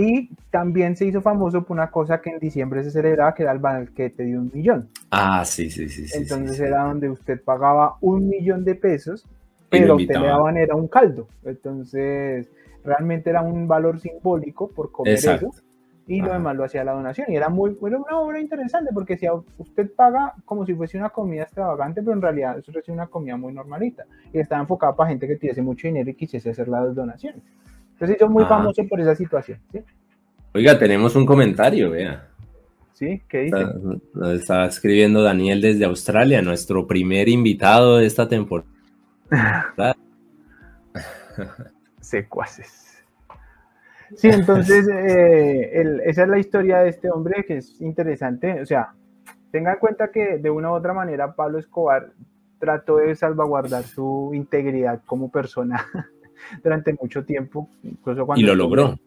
Y 0.00 0.30
también 0.52 0.94
se 0.94 1.06
hizo 1.06 1.20
famoso 1.20 1.64
por 1.64 1.76
una 1.76 1.90
cosa 1.90 2.20
que 2.20 2.30
en 2.30 2.38
diciembre 2.38 2.84
se 2.84 2.92
celebraba, 2.92 3.34
que 3.34 3.42
era 3.42 3.50
el 3.50 3.58
banquete 3.58 4.22
de 4.22 4.38
un 4.38 4.48
millón. 4.54 4.88
Ah, 5.10 5.44
sí, 5.44 5.68
sí, 5.70 5.88
sí. 5.88 6.06
Entonces 6.14 6.60
era 6.60 6.84
donde 6.84 7.10
usted 7.10 7.42
pagaba 7.42 7.96
un 8.00 8.28
millón 8.28 8.64
de 8.64 8.76
pesos, 8.76 9.26
pero 9.68 9.96
te 9.96 10.06
le 10.06 10.26
daban 10.26 10.56
era 10.56 10.76
un 10.76 10.86
caldo. 10.86 11.26
Entonces 11.44 12.48
realmente 12.84 13.28
era 13.28 13.42
un 13.42 13.66
valor 13.66 13.98
simbólico 13.98 14.68
por 14.68 14.92
comer 14.92 15.14
eso 15.14 15.50
y 16.06 16.22
lo 16.22 16.32
demás 16.32 16.54
lo 16.54 16.62
hacía 16.62 16.84
la 16.84 16.92
donación. 16.92 17.26
Y 17.30 17.34
era 17.34 17.48
muy, 17.48 17.76
era 17.84 17.98
una 17.98 18.20
obra 18.20 18.40
interesante 18.40 18.92
porque 18.94 19.18
si 19.18 19.26
usted 19.58 19.90
paga 19.96 20.32
como 20.44 20.64
si 20.64 20.74
fuese 20.74 20.96
una 20.96 21.10
comida 21.10 21.42
extravagante, 21.42 22.02
pero 22.02 22.12
en 22.12 22.22
realidad 22.22 22.56
eso 22.56 22.70
es 22.78 22.88
una 22.88 23.08
comida 23.08 23.36
muy 23.36 23.52
normalita. 23.52 24.04
Y 24.32 24.38
estaba 24.38 24.60
enfocada 24.62 24.94
para 24.94 25.10
gente 25.10 25.26
que 25.26 25.34
tuviese 25.34 25.60
mucho 25.60 25.88
dinero 25.88 26.08
y 26.08 26.14
quisiese 26.14 26.50
hacer 26.50 26.68
las 26.68 26.94
donaciones. 26.94 27.42
Entonces 27.98 28.16
yo 28.20 28.28
muy 28.28 28.44
famoso 28.44 28.86
por 28.86 29.00
esa 29.00 29.16
situación. 29.16 29.58
Oiga, 30.54 30.78
tenemos 30.78 31.16
un 31.16 31.26
comentario, 31.26 31.90
vea. 31.90 32.28
¿Sí? 32.92 33.20
¿Qué 33.28 33.40
dice? 33.40 33.56
Está, 33.60 34.32
está, 34.34 34.66
escribiendo 34.66 35.20
Daniel 35.22 35.60
desde 35.60 35.84
Australia, 35.84 36.40
nuestro 36.40 36.86
primer 36.86 37.28
invitado 37.28 37.96
de 37.98 38.06
esta 38.06 38.28
temporada. 38.28 38.70
Secuaces. 42.00 43.04
Sí, 44.14 44.28
entonces 44.28 44.88
eh, 44.92 46.00
esa 46.04 46.22
es 46.22 46.28
la 46.28 46.38
historia 46.38 46.78
de 46.78 46.90
este 46.90 47.10
hombre 47.10 47.44
que 47.44 47.56
es 47.56 47.80
interesante. 47.80 48.62
O 48.62 48.66
sea, 48.66 48.94
tenga 49.50 49.72
en 49.72 49.78
cuenta 49.80 50.12
que 50.12 50.38
de 50.38 50.50
una 50.50 50.70
u 50.70 50.74
otra 50.74 50.94
manera 50.94 51.34
Pablo 51.34 51.58
Escobar 51.58 52.12
trató 52.60 52.98
de 52.98 53.16
salvaguardar 53.16 53.82
su 53.82 54.30
integridad 54.34 55.02
como 55.04 55.30
persona 55.30 55.86
durante 56.62 56.94
mucho 57.00 57.24
tiempo. 57.24 57.68
Incluso 57.82 58.26
cuando 58.26 58.40
y 58.40 58.46
lo 58.46 58.54
logró. 58.54 58.98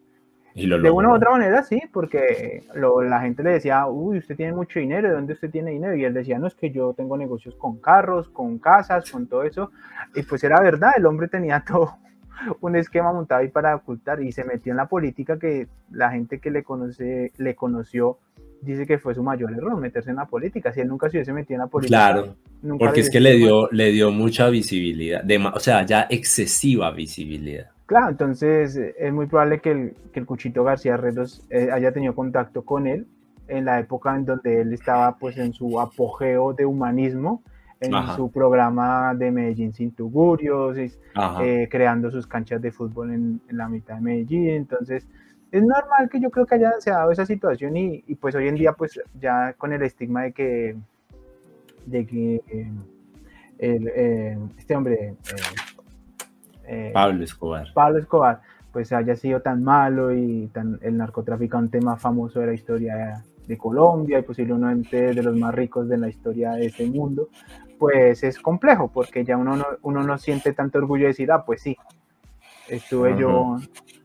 Y 0.53 0.65
lo 0.65 0.81
de 0.81 0.91
una 0.91 1.09
u 1.09 1.15
otra 1.15 1.31
manera, 1.31 1.63
sí, 1.63 1.81
porque 1.93 2.63
la 2.75 3.21
gente 3.21 3.41
le 3.41 3.51
decía, 3.51 3.88
uy, 3.88 4.17
usted 4.17 4.35
tiene 4.35 4.51
mucho 4.51 4.79
dinero, 4.79 5.07
¿de 5.07 5.15
dónde 5.15 5.33
usted 5.33 5.50
tiene 5.50 5.71
dinero? 5.71 5.95
Y 5.95 6.03
él 6.03 6.13
decía, 6.13 6.39
no, 6.39 6.47
es 6.47 6.55
que 6.55 6.71
yo 6.71 6.93
tengo 6.93 7.15
negocios 7.15 7.55
con 7.55 7.79
carros, 7.79 8.27
con 8.29 8.59
casas, 8.59 9.09
con 9.09 9.27
todo 9.27 9.43
eso. 9.43 9.71
Y 10.13 10.23
pues 10.23 10.43
era 10.43 10.59
verdad, 10.59 10.91
el 10.97 11.05
hombre 11.05 11.29
tenía 11.29 11.63
todo 11.67 11.97
un 12.62 12.75
esquema 12.75 13.13
montado 13.13 13.41
ahí 13.41 13.50
para 13.50 13.75
ocultar 13.75 14.21
y 14.21 14.31
se 14.31 14.43
metió 14.43 14.71
en 14.71 14.77
la 14.77 14.88
política 14.88 15.38
que 15.39 15.67
la 15.91 16.12
gente 16.12 16.39
que 16.39 16.51
le, 16.51 16.63
conoce, 16.63 17.31
le 17.38 17.55
conoció 17.55 18.19
dice 18.62 18.86
que 18.86 18.98
fue 19.00 19.15
su 19.15 19.24
mayor 19.24 19.51
error, 19.53 19.75
meterse 19.77 20.12
en 20.12 20.17
la 20.17 20.25
política. 20.25 20.71
Si 20.71 20.81
él 20.81 20.88
nunca 20.88 21.10
se 21.10 21.17
hubiese 21.17 21.33
metido 21.33 21.55
en 21.55 21.62
la 21.62 21.67
política. 21.67 21.98
Claro, 21.98 22.36
porque 22.79 23.01
es 23.01 23.10
que 23.10 23.19
le 23.19 23.33
dio, 23.33 23.67
le 23.71 23.91
dio 23.91 24.12
mucha 24.12 24.50
visibilidad, 24.50 25.24
o 25.53 25.60
sea, 25.60 25.86
ya 25.86 26.07
excesiva 26.10 26.91
visibilidad. 26.91 27.71
Claro, 27.88 28.10
entonces 28.10 28.77
es 28.77 29.13
muy 29.13 29.25
probable 29.25 29.60
que 29.60 29.71
el, 29.71 29.93
que 30.13 30.21
el 30.21 30.25
Cuchito 30.25 30.63
García 30.63 30.93
Herreros 30.93 31.45
eh, 31.50 31.69
haya 31.74 31.91
tenido 31.91 32.15
contacto 32.15 32.63
con 32.63 32.88
él 32.88 33.05
en 33.50 33.65
la 33.65 33.79
época 33.79 34.15
en 34.15 34.24
donde 34.25 34.62
él 34.62 34.74
estaba 34.74 35.17
pues 35.17 35.38
en 35.38 35.51
su 35.53 35.79
apogeo 35.79 36.53
de 36.53 36.65
humanismo, 36.65 37.43
en 37.81 38.15
su 38.15 38.31
programa 38.31 39.13
de 39.15 39.31
Medellín 39.31 39.73
sin 39.73 39.91
tugurios, 39.91 40.77
eh, 40.77 41.67
creando 41.69 42.11
sus 42.11 42.27
canchas 42.27 42.61
de 42.61 42.71
fútbol 42.71 43.11
en, 43.11 43.41
en, 43.50 43.57
la 43.57 43.67
mitad 43.67 43.95
de 43.95 44.01
Medellín, 44.01 44.50
entonces 44.50 45.07
es 45.51 45.63
normal 45.63 46.09
que 46.09 46.21
yo 46.21 46.29
creo 46.29 46.45
que 46.45 46.55
haya 46.55 46.71
se 46.79 46.91
dado 46.91 47.11
esa 47.11 47.25
situación 47.25 47.75
y, 47.75 48.03
y, 48.07 48.15
pues 48.15 48.35
hoy 48.35 48.47
en 48.47 48.55
día 48.55 48.73
pues 48.73 49.01
ya 49.19 49.53
con 49.53 49.73
el 49.73 49.81
estigma 49.81 50.23
de 50.23 50.31
que 50.31 50.77
de 51.85 52.05
que 52.05 52.41
el, 53.57 53.88
este 54.57 54.75
hombre 54.75 55.15
eh, 56.71 56.91
Pablo 56.93 57.23
Escobar. 57.23 57.67
Pablo 57.73 58.00
Escobar, 58.00 58.41
pues 58.71 58.93
haya 58.93 59.15
sido 59.15 59.41
tan 59.41 59.63
malo 59.63 60.13
y 60.13 60.47
tan 60.53 60.79
el 60.81 60.97
narcotraficante 60.97 61.81
más 61.81 62.01
famoso 62.01 62.39
de 62.39 62.47
la 62.47 62.53
historia 62.53 63.23
de 63.45 63.57
Colombia 63.57 64.19
y 64.19 64.21
posiblemente 64.21 65.13
de 65.13 65.23
los 65.23 65.35
más 65.35 65.53
ricos 65.53 65.89
de 65.89 65.97
la 65.97 66.07
historia 66.07 66.51
de 66.51 66.67
este 66.67 66.85
mundo, 66.85 67.27
pues 67.81 68.23
es 68.23 68.38
complejo 68.38 68.91
porque 68.93 69.25
ya 69.25 69.38
uno 69.38 69.55
no, 69.55 69.65
uno 69.81 70.03
no 70.03 70.19
siente 70.19 70.53
tanto 70.53 70.77
orgullo 70.77 71.05
de 71.05 71.07
decir, 71.07 71.31
ah, 71.31 71.43
pues 71.43 71.63
sí, 71.63 71.75
estuve 72.69 73.17
yo 73.17 73.57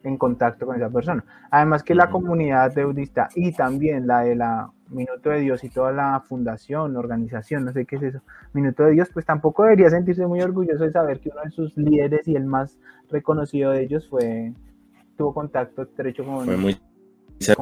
en 0.02 0.16
contacto 0.16 0.64
con 0.64 0.76
esa 0.76 0.88
persona. 0.88 1.22
Además 1.50 1.82
que 1.82 1.94
la 1.94 2.08
comunidad 2.08 2.74
deudista 2.74 3.28
y 3.34 3.52
también 3.52 4.06
la 4.06 4.20
de 4.22 4.34
la 4.34 4.70
Minuto 4.88 5.28
de 5.28 5.40
Dios 5.40 5.62
y 5.62 5.68
toda 5.68 5.92
la 5.92 6.22
fundación, 6.26 6.96
organización, 6.96 7.66
no 7.66 7.72
sé 7.74 7.84
qué 7.84 7.96
es 7.96 8.02
eso, 8.04 8.22
Minuto 8.54 8.84
de 8.84 8.92
Dios, 8.92 9.10
pues 9.12 9.26
tampoco 9.26 9.64
debería 9.64 9.90
sentirse 9.90 10.26
muy 10.26 10.40
orgulloso 10.40 10.84
de 10.84 10.92
saber 10.92 11.20
que 11.20 11.28
uno 11.28 11.42
de 11.42 11.50
sus 11.50 11.76
líderes 11.76 12.26
y 12.28 12.34
el 12.34 12.46
más 12.46 12.78
reconocido 13.10 13.72
de 13.72 13.82
ellos 13.82 14.08
fue, 14.08 14.54
tuvo 15.18 15.34
contacto 15.34 15.82
estrecho 15.82 16.24
con, 16.24 16.46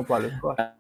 Pablo 0.07 0.29
Escobar. 0.29 0.77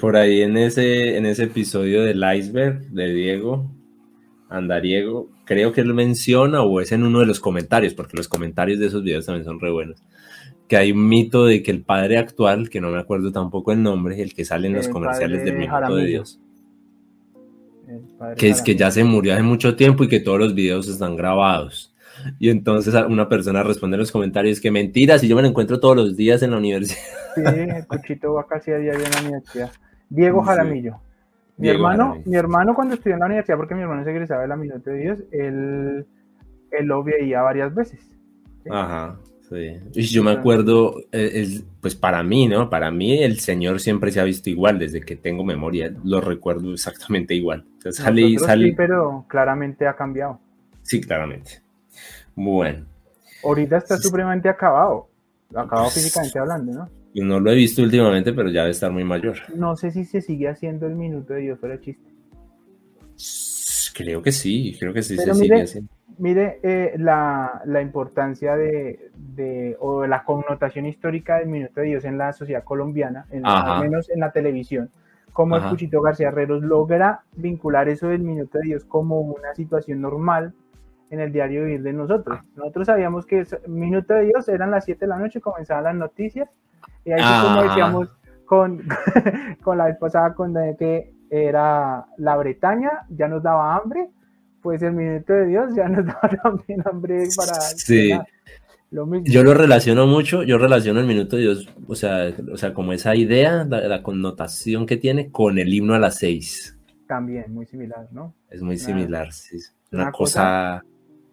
por 0.00 0.16
ahí 0.16 0.42
en 0.42 0.56
ese, 0.56 1.16
en 1.16 1.24
ese 1.26 1.44
episodio 1.44 2.02
del 2.02 2.20
iceberg 2.34 2.80
de 2.88 3.12
Diego, 3.12 3.70
Andariego, 4.52 5.28
creo 5.44 5.72
que 5.72 5.80
él 5.80 5.94
menciona 5.94 6.62
o 6.62 6.80
es 6.80 6.92
en 6.92 7.02
uno 7.04 7.20
de 7.20 7.26
los 7.26 7.40
comentarios, 7.40 7.94
porque 7.94 8.16
los 8.16 8.28
comentarios 8.28 8.78
de 8.78 8.86
esos 8.86 9.02
videos 9.02 9.26
también 9.26 9.44
son 9.44 9.60
re 9.60 9.70
buenos 9.70 10.02
que 10.72 10.78
hay 10.78 10.92
un 10.92 11.06
mito 11.06 11.44
de 11.44 11.62
que 11.62 11.70
el 11.70 11.82
padre 11.82 12.16
actual, 12.16 12.70
que 12.70 12.80
no 12.80 12.88
me 12.88 12.98
acuerdo 12.98 13.30
tampoco 13.30 13.72
el 13.72 13.82
nombre, 13.82 14.22
el 14.22 14.32
que 14.32 14.46
sale 14.46 14.68
en 14.68 14.72
los 14.72 14.88
comerciales 14.88 15.44
del 15.44 15.58
Minuto 15.58 15.96
de 15.96 16.06
Dios, 16.06 16.40
que 18.38 18.48
es 18.48 18.62
que 18.62 18.74
ya 18.74 18.90
se 18.90 19.04
murió 19.04 19.34
hace 19.34 19.42
mucho 19.42 19.76
tiempo 19.76 20.04
y 20.04 20.08
que 20.08 20.20
todos 20.20 20.38
los 20.38 20.54
videos 20.54 20.88
están 20.88 21.14
grabados. 21.14 21.94
Y 22.38 22.48
entonces 22.48 22.94
una 23.06 23.28
persona 23.28 23.62
responde 23.62 23.96
en 23.96 24.00
los 24.00 24.10
comentarios 24.10 24.62
que 24.62 24.70
mentira, 24.70 25.18
si 25.18 25.28
yo 25.28 25.36
me 25.36 25.42
lo 25.42 25.48
encuentro 25.48 25.78
todos 25.78 25.94
los 25.94 26.16
días 26.16 26.42
en 26.42 26.52
la 26.52 26.56
universidad. 26.56 27.02
Sí, 27.34 27.42
el 27.44 27.86
Cuchito 27.86 28.32
va 28.32 28.46
casi 28.46 28.70
a 28.70 28.78
diario 28.78 29.04
en 29.04 29.10
la 29.10 29.20
universidad. 29.20 29.72
Diego 30.08 30.42
Jaramillo. 30.42 31.00
Mi 31.62 31.68
hermano, 31.68 32.20
mi 32.24 32.36
hermano 32.36 32.74
cuando 32.74 32.94
estudió 32.94 33.14
en 33.14 33.20
la 33.20 33.26
universidad, 33.26 33.56
porque 33.56 33.74
mi 33.74 33.82
hermano 33.82 34.04
se 34.04 34.10
egresaba 34.10 34.42
de 34.42 34.48
la 34.48 34.56
Minuto 34.56 34.90
de 34.90 34.98
Dios, 34.98 35.18
él, 35.30 36.06
él 36.70 36.86
lo 36.86 37.04
veía 37.04 37.42
varias 37.42 37.74
veces. 37.74 38.00
Ajá. 38.70 39.16
Y 39.94 40.02
yo 40.02 40.22
me 40.22 40.30
acuerdo, 40.30 40.96
eh, 41.12 41.60
pues 41.80 41.94
para 41.94 42.22
mí, 42.22 42.48
¿no? 42.48 42.70
Para 42.70 42.90
mí 42.90 43.22
el 43.22 43.38
Señor 43.38 43.80
siempre 43.80 44.10
se 44.10 44.20
ha 44.20 44.24
visto 44.24 44.48
igual, 44.48 44.78
desde 44.78 45.00
que 45.00 45.16
tengo 45.16 45.44
memoria, 45.44 45.92
lo 46.04 46.20
recuerdo 46.20 46.72
exactamente 46.72 47.34
igual. 47.34 47.64
sale, 47.90 48.38
sale... 48.38 48.70
Sí, 48.70 48.74
pero 48.76 49.24
claramente 49.28 49.86
ha 49.86 49.94
cambiado. 49.94 50.40
Sí, 50.82 51.00
claramente. 51.00 51.62
Bueno. 52.34 52.86
Ahorita 53.44 53.76
está 53.76 53.98
supremamente 53.98 54.48
acabado, 54.48 55.08
acabado 55.50 55.84
pues, 55.84 55.94
físicamente 55.94 56.38
hablando, 56.38 56.72
¿no? 56.72 57.01
No 57.14 57.40
lo 57.40 57.50
he 57.50 57.54
visto 57.54 57.82
últimamente, 57.82 58.32
pero 58.32 58.48
ya 58.50 58.60
debe 58.62 58.70
estar 58.70 58.90
muy 58.90 59.04
mayor. 59.04 59.36
No 59.54 59.76
sé 59.76 59.90
si 59.90 60.04
se 60.04 60.20
sigue 60.20 60.48
haciendo 60.48 60.86
el 60.86 60.94
minuto 60.94 61.34
de 61.34 61.40
Dios 61.40 61.60
fuera 61.60 61.78
chiste. 61.80 62.10
Creo 63.94 64.22
que 64.22 64.32
sí, 64.32 64.76
creo 64.78 64.92
que 64.92 65.02
sí 65.02 65.16
se 65.16 65.34
sigue 65.34 65.62
haciendo 65.62 65.90
mire 66.18 66.60
eh, 66.62 66.94
la, 66.98 67.62
la, 67.64 67.82
importancia 67.82 68.56
de, 68.56 69.10
de, 69.16 69.76
o 69.80 70.06
la 70.06 70.24
connotación 70.24 70.86
histórica 70.86 71.38
del 71.38 71.48
Minuto 71.48 71.80
de 71.80 71.86
Dios 71.86 72.04
en 72.04 72.18
la 72.18 72.32
sociedad 72.32 72.64
colombiana, 72.64 73.26
en, 73.30 73.46
al 73.46 73.80
menos 73.80 74.08
en 74.10 74.20
la 74.20 74.30
televisión, 74.30 74.90
como 75.32 75.56
el 75.56 75.62
Cuchito 75.62 76.00
García 76.00 76.28
Herreros 76.28 76.62
logra 76.62 77.22
vincular 77.34 77.88
eso 77.88 78.08
del 78.08 78.22
Minuto 78.22 78.58
de 78.58 78.64
Dios 78.64 78.84
como 78.84 79.20
una 79.20 79.54
situación 79.54 80.00
normal 80.00 80.52
en 81.12 81.20
el 81.20 81.30
diario 81.30 81.64
vivir 81.64 81.82
de 81.82 81.92
nosotros. 81.92 82.40
Nosotros 82.56 82.86
sabíamos 82.86 83.26
que 83.26 83.40
el 83.40 83.46
Minuto 83.68 84.14
de 84.14 84.24
Dios 84.24 84.48
eran 84.48 84.70
las 84.70 84.86
7 84.86 85.00
de 85.00 85.06
la 85.06 85.18
noche, 85.18 85.42
comenzaban 85.42 85.84
las 85.84 85.94
noticias, 85.94 86.48
y 87.04 87.12
ahí 87.12 87.20
como 87.42 87.62
decíamos 87.64 88.08
con, 88.46 88.82
con 89.62 89.76
la 89.76 89.86
vez 89.86 89.98
pasada, 89.98 90.34
con 90.34 90.54
que 90.78 91.12
era 91.30 92.06
la 92.16 92.36
Bretaña, 92.36 92.90
ya 93.10 93.28
nos 93.28 93.42
daba 93.42 93.76
hambre, 93.76 94.08
pues 94.62 94.82
el 94.82 94.94
minuto 94.94 95.34
de 95.34 95.46
Dios 95.48 95.74
ya 95.74 95.86
nos 95.86 96.06
da 96.06 96.20
también 96.42 96.82
hambre 96.86 97.28
para... 97.36 97.60
Sí. 97.60 98.12
Yo 99.24 99.42
lo 99.42 99.54
relaciono 99.54 100.06
mucho, 100.06 100.42
yo 100.42 100.56
relaciono 100.56 101.00
el 101.00 101.06
minuto 101.06 101.36
de 101.36 101.42
Dios, 101.42 101.68
o 101.86 101.94
sea, 101.94 102.30
o 102.50 102.56
sea 102.56 102.72
como 102.72 102.94
esa 102.94 103.14
idea, 103.14 103.64
la, 103.64 104.02
connotación 104.02 104.86
que 104.86 104.96
tiene 104.96 105.30
con 105.30 105.58
el 105.58 105.72
himno 105.72 105.94
a 105.94 105.98
las 105.98 106.16
seis. 106.16 106.78
También, 107.06 107.52
muy 107.52 107.66
similar, 107.66 108.08
¿no? 108.12 108.34
Es 108.50 108.62
muy 108.62 108.78
similar, 108.78 109.30
sí. 109.32 109.58
Una, 109.92 110.10
cosa... 110.10 110.82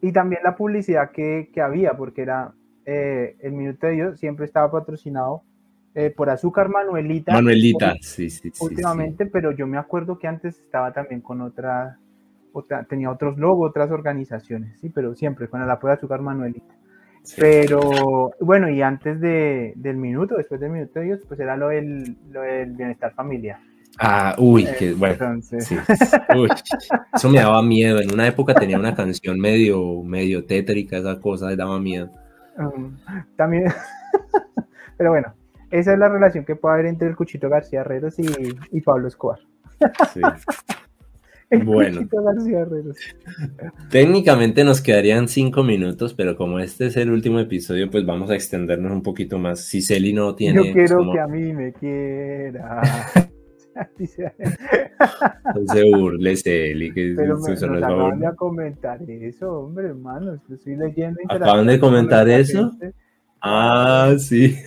Y 0.01 0.11
también 0.11 0.41
la 0.43 0.55
publicidad 0.55 1.11
que, 1.11 1.49
que 1.53 1.61
había, 1.61 1.93
porque 1.97 2.21
era 2.21 2.53
eh, 2.85 3.35
el 3.41 3.51
minuto 3.51 3.87
de 3.87 3.93
Dios 3.93 4.19
siempre 4.19 4.45
estaba 4.45 4.71
patrocinado 4.71 5.43
eh, 5.95 6.13
por 6.15 6.29
Azúcar 6.29 6.69
Manuelita. 6.69 7.33
Manuelita, 7.33 7.95
sí, 8.01 8.29
sí, 8.29 8.51
sí. 8.53 8.63
Últimamente, 8.63 9.25
pero 9.25 9.51
yo 9.51 9.67
me 9.67 9.77
acuerdo 9.77 10.17
que 10.17 10.27
antes 10.27 10.59
estaba 10.59 10.93
también 10.93 11.21
con 11.21 11.41
otra 11.41 11.99
tenía 12.87 13.11
otros 13.11 13.37
logos, 13.37 13.69
otras 13.69 13.91
organizaciones, 13.91 14.79
sí, 14.79 14.89
pero 14.89 15.15
siempre 15.15 15.47
con 15.47 15.61
el 15.61 15.69
apoyo 15.69 15.89
de 15.91 15.97
Azúcar 15.97 16.21
Manuelita. 16.21 16.75
Pero 17.37 18.31
bueno, 18.39 18.69
y 18.69 18.81
antes 18.81 19.19
de, 19.19 19.73
del 19.75 19.97
minuto, 19.97 20.35
después 20.35 20.59
del 20.59 20.71
minuto 20.71 20.99
de 20.99 21.05
Dios, 21.05 21.19
pues 21.27 21.39
era 21.39 21.55
lo 21.55 21.69
del, 21.69 22.17
lo 22.31 22.41
del 22.41 22.71
bienestar 22.71 23.13
familiar. 23.13 23.59
Ah, 23.99 24.33
uy, 24.37 24.65
qué 24.77 24.93
bueno. 24.93 25.39
eso 27.13 27.29
me 27.29 27.39
daba 27.39 27.61
miedo. 27.61 27.99
En 27.99 28.13
una 28.13 28.27
época 28.27 28.53
tenía 28.53 28.79
una 28.79 28.95
canción 28.95 29.39
medio, 29.39 30.01
medio 30.03 30.45
tétrica, 30.45 30.97
esa 30.97 31.19
cosa, 31.19 31.53
daba 31.55 31.79
miedo. 31.79 32.09
Um, 32.57 32.97
también, 33.35 33.65
pero 34.97 35.11
bueno, 35.11 35.33
esa 35.71 35.93
es 35.93 35.99
la 35.99 36.09
relación 36.09 36.45
que 36.45 36.55
puede 36.55 36.75
haber 36.75 36.85
entre 36.87 37.07
el 37.09 37.15
Cuchito 37.15 37.49
García 37.49 37.81
Herreros 37.81 38.19
y, 38.19 38.25
y 38.71 38.81
Pablo 38.81 39.07
Escobar. 39.07 39.39
Sí. 40.13 40.21
el 41.49 41.63
bueno. 41.63 42.07
Técnicamente 43.89 44.63
nos 44.63 44.81
quedarían 44.81 45.27
cinco 45.27 45.63
minutos, 45.63 46.13
pero 46.13 46.37
como 46.37 46.59
este 46.59 46.87
es 46.87 46.97
el 46.97 47.11
último 47.11 47.39
episodio, 47.39 47.89
pues 47.89 48.05
vamos 48.05 48.29
a 48.29 48.35
extendernos 48.35 48.91
un 48.91 49.03
poquito 49.03 49.39
más. 49.39 49.61
Si 49.61 49.81
Celi 49.81 50.13
no 50.13 50.35
tiene. 50.35 50.67
Yo 50.67 50.73
quiero 50.73 51.11
que 51.11 51.19
a 51.19 51.27
mí 51.27 51.53
me 51.53 51.73
quiera. 51.73 52.81
No 55.55 55.73
se 55.73 55.83
burle, 55.83 56.35
Celi, 56.35 56.93
que 56.93 57.13
Pero 57.15 57.39
me, 57.39 57.49
nos 57.49 57.63
acaban 57.63 58.19
de 58.19 58.35
comentar 58.35 59.01
eso, 59.09 59.59
hombre, 59.59 59.87
hermano. 59.87 60.39
Estoy 60.51 60.75
leyendo. 60.75 61.19
¿Acaban 61.29 61.67
de 61.67 61.79
comentar 61.79 62.27
eso? 62.29 62.71
Ah, 63.41 64.13
sí. 64.17 64.57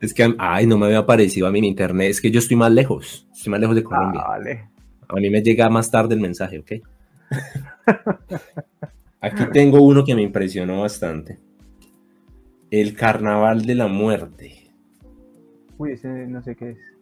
Es 0.00 0.12
que, 0.12 0.34
ay, 0.38 0.66
no 0.66 0.76
me 0.76 0.84
había 0.84 0.98
aparecido 0.98 1.46
a 1.46 1.50
mí 1.50 1.60
en 1.60 1.64
internet. 1.64 2.10
Es 2.10 2.20
que 2.20 2.30
yo 2.30 2.38
estoy 2.38 2.58
más 2.58 2.70
lejos. 2.70 3.26
Estoy 3.32 3.50
más 3.52 3.60
lejos 3.60 3.74
de 3.74 3.84
Colombia. 3.84 4.20
Ah, 4.22 4.28
vale. 4.32 4.68
A 5.08 5.14
mí 5.14 5.30
me 5.30 5.40
llega 5.42 5.70
más 5.70 5.90
tarde 5.90 6.14
el 6.14 6.20
mensaje, 6.20 6.58
¿ok? 6.58 6.72
Aquí 9.22 9.44
tengo 9.50 9.80
uno 9.80 10.04
que 10.04 10.14
me 10.14 10.20
impresionó 10.20 10.82
bastante. 10.82 11.38
El 12.70 12.94
Carnaval 12.94 13.64
de 13.64 13.74
la 13.76 13.86
Muerte. 13.86 14.70
Uy, 15.78 15.92
ese 15.92 16.08
no 16.26 16.42
sé 16.42 16.54
qué 16.54 16.72
es. 16.72 16.93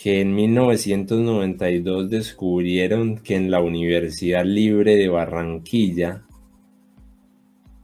Que 0.00 0.20
en 0.20 0.34
1992 0.34 2.08
descubrieron 2.08 3.18
que 3.18 3.34
en 3.34 3.50
la 3.50 3.60
Universidad 3.60 4.44
Libre 4.44 4.96
de 4.96 5.08
Barranquilla 5.08 6.22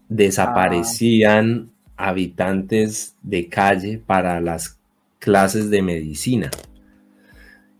desaparecían 0.09 1.71
habitantes 1.97 3.16
de 3.23 3.49
calle 3.49 4.00
para 4.04 4.40
las 4.40 4.78
clases 5.18 5.71
de 5.71 5.83
medicina. 5.83 6.50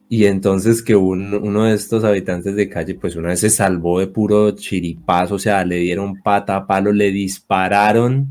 Y 0.09 0.27
entonces 0.27 0.83
que 0.83 0.97
uno 0.97 1.65
de 1.65 1.75
estos 1.75 2.05
habitantes 2.05 2.55
de 2.57 2.69
calle, 2.69 2.95
pues 2.95 3.17
una 3.17 3.29
vez 3.29 3.41
se 3.41 3.51
salvó 3.51 4.01
de 4.01 4.07
puro 4.07 4.51
chiripazo, 4.53 5.37
o 5.37 5.39
sea, 5.39 5.65
le 5.65 5.77
dieron 5.77 6.23
pata 6.23 6.57
a 6.57 6.67
palo, 6.67 6.93
le 6.93 7.11
dispararon 7.11 8.29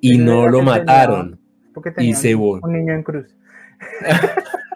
y 0.00 0.18
no 0.18 0.48
lo 0.48 0.62
mataron. 0.62 1.40
y 1.98 2.14
se 2.14 2.34
un 2.34 2.60
niño 2.72 2.94
en 2.94 3.02
cruz. 3.02 3.26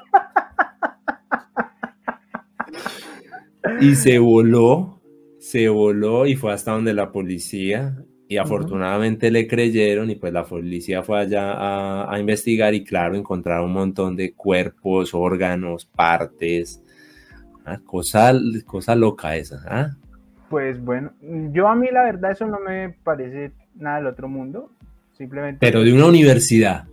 y 3.81 3.95
se 3.95 4.19
voló, 4.19 5.01
se 5.39 5.69
voló 5.69 6.27
y 6.27 6.37
fue 6.37 6.53
hasta 6.53 6.73
donde 6.73 6.95
la 6.95 7.13
policía 7.13 7.97
y 8.31 8.37
afortunadamente 8.37 9.31
le 9.31 9.49
creyeron 9.49 10.11
y 10.11 10.17
pues 10.17 10.35
la 10.35 10.45
policía 10.45 11.03
fue 11.03 11.21
allá 11.21 12.13
a, 12.13 12.21
investigar 12.21 12.75
y 12.75 12.85
claro, 12.85 13.17
encontraron 13.17 13.65
un 13.67 13.73
montón 13.73 14.17
de 14.17 14.35
cuerpos, 14.35 15.15
órganos, 15.15 15.87
partes. 15.87 16.83
Ah, 17.65 17.81
cosa, 17.85 18.35
cosa 18.67 18.95
loca 18.95 19.35
esa. 19.37 19.63
¿ah? 19.67 19.97
Pues 20.51 20.79
bueno, 20.83 21.13
yo 21.53 21.69
a 21.69 21.75
mí 21.75 21.89
la 21.91 22.05
verdad 22.05 22.33
eso 22.33 22.47
no 22.47 22.61
me 22.61 22.91
parece 23.03 23.53
nada 23.75 23.97
del 23.97 24.09
otro 24.09 24.29
mundo. 24.29 24.73
Simplemente... 25.17 25.61
Pero 25.61 25.83
de 25.83 25.95
una 25.95 26.05
universidad. 26.07 26.87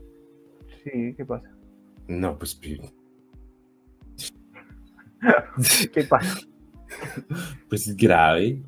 Sí, 0.83 1.13
¿qué 1.17 1.25
pasa? 1.25 1.49
No, 2.07 2.37
pues... 2.37 2.55
¿Qué 5.93 6.03
pasa? 6.03 6.39
Pues 7.69 7.87
es 7.87 7.95
grave. 7.95 8.61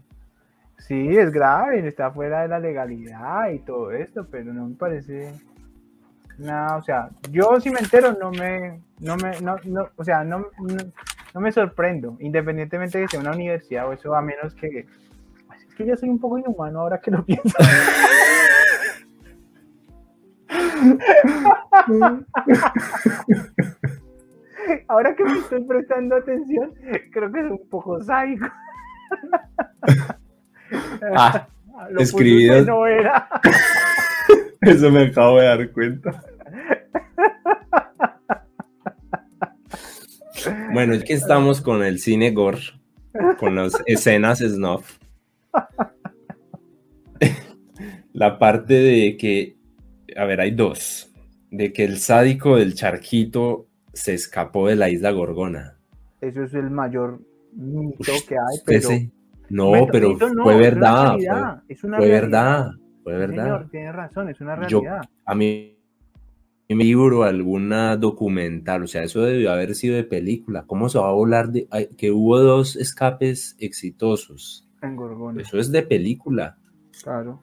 Sí, 0.80 1.18
es 1.18 1.32
grave, 1.32 1.86
está 1.88 2.12
fuera 2.12 2.42
de 2.44 2.48
la 2.48 2.60
legalidad 2.60 3.50
y 3.50 3.60
todo 3.60 3.92
esto, 3.92 4.26
pero 4.30 4.54
no 4.54 4.68
me 4.68 4.76
parece 4.76 5.34
nada, 6.38 6.78
o 6.78 6.84
sea, 6.84 7.10
yo 7.32 7.60
si 7.60 7.70
me 7.70 7.80
entero 7.80 8.14
no 8.14 8.32
me, 8.32 8.80
no 9.00 9.18
me, 9.18 9.42
no, 9.42 9.58
no 9.66 9.90
o 9.96 10.04
sea, 10.04 10.24
no, 10.24 10.46
no, 11.34 11.42
me 11.42 11.52
sorprendo, 11.52 12.16
independientemente 12.20 13.00
de 13.00 13.06
que 13.06 13.12
sea 13.12 13.20
una 13.20 13.32
universidad 13.32 13.90
o 13.90 13.94
eso, 13.94 14.16
a 14.16 14.22
menos 14.22 14.54
que, 14.56 14.86
es 15.68 15.76
que 15.76 15.86
yo 15.86 15.98
soy 15.98 16.10
un 16.10 16.20
poco 16.20 16.38
inhumano 16.38 16.82
ahora 16.82 17.02
que 17.02 17.12
lo 17.12 17.26
pienso. 17.26 17.58
ahora 24.88 25.16
que 25.16 25.24
me 25.24 25.40
estoy 25.40 25.64
prestando 25.64 26.16
atención, 26.16 26.74
creo 27.12 27.32
que 27.32 27.40
es 27.40 27.52
un 27.52 27.70
poco 27.70 28.02
sádico. 28.02 28.48
Ah, 31.16 31.48
escribido. 31.98 32.62
No 32.66 32.86
era. 32.86 33.30
Eso 34.60 34.92
me 34.92 35.04
acabo 35.04 35.40
de 35.40 35.46
dar 35.46 35.72
cuenta. 35.72 36.22
Bueno, 40.74 40.94
es 40.94 41.06
que 41.06 41.14
estamos 41.14 41.62
con 41.62 41.86
el 41.86 42.00
cine 42.00 42.32
gore, 42.32 42.60
con 43.38 43.56
las 43.56 43.82
escenas 43.86 44.40
snuff. 44.40 44.98
La 48.12 48.38
parte 48.38 48.74
de 48.74 49.16
que, 49.16 49.56
a 50.18 50.26
ver, 50.26 50.42
hay 50.42 50.52
dos. 50.52 51.14
De 51.50 51.72
que 51.72 51.86
el 51.86 52.00
sádico 52.00 52.58
del 52.58 52.76
charquito 52.76 53.67
se 53.98 54.14
escapó 54.14 54.68
de 54.68 54.76
la 54.76 54.90
isla 54.90 55.12
Gorgona. 55.12 55.78
Eso 56.22 56.44
es 56.44 56.54
el 56.54 56.70
mayor 56.70 57.20
mito 57.54 58.14
que 58.28 58.36
hay, 58.36 58.58
pero... 58.66 58.90
No, 59.50 59.72
pero 59.92 60.18
fue 60.18 60.58
verdad. 60.58 61.16
Fue, 61.16 62.10
verdad. 62.10 62.72
Fue 63.04 63.18
verdad. 63.18 63.44
Señor, 63.44 63.70
tiene 63.70 63.92
razón, 63.92 64.30
es 64.30 64.42
una 64.42 64.56
realidad. 64.56 65.02
a 65.26 65.36
mí 65.36 65.78
me 66.70 66.84
libro 66.84 67.24
alguna 67.24 67.96
documental, 67.96 68.84
o 68.84 68.88
sea, 68.88 69.04
eso 69.04 69.22
debió 69.22 69.52
haber 69.52 69.74
sido 69.76 69.96
de 69.96 70.04
película. 70.04 70.66
¿Cómo 70.68 70.90
se 70.90 71.00
va 71.00 71.08
a 71.08 71.14
volar 71.14 71.50
de 71.50 71.68
que 71.98 72.12
hubo 72.12 72.40
dos 72.40 72.76
escapes 72.76 73.56
exitosos? 73.60 74.68
En 74.82 74.98
Gorgona. 74.98 75.42
Eso 75.42 75.58
es 75.58 75.72
de 75.72 75.84
película. 75.84 76.58
Claro. 77.02 77.42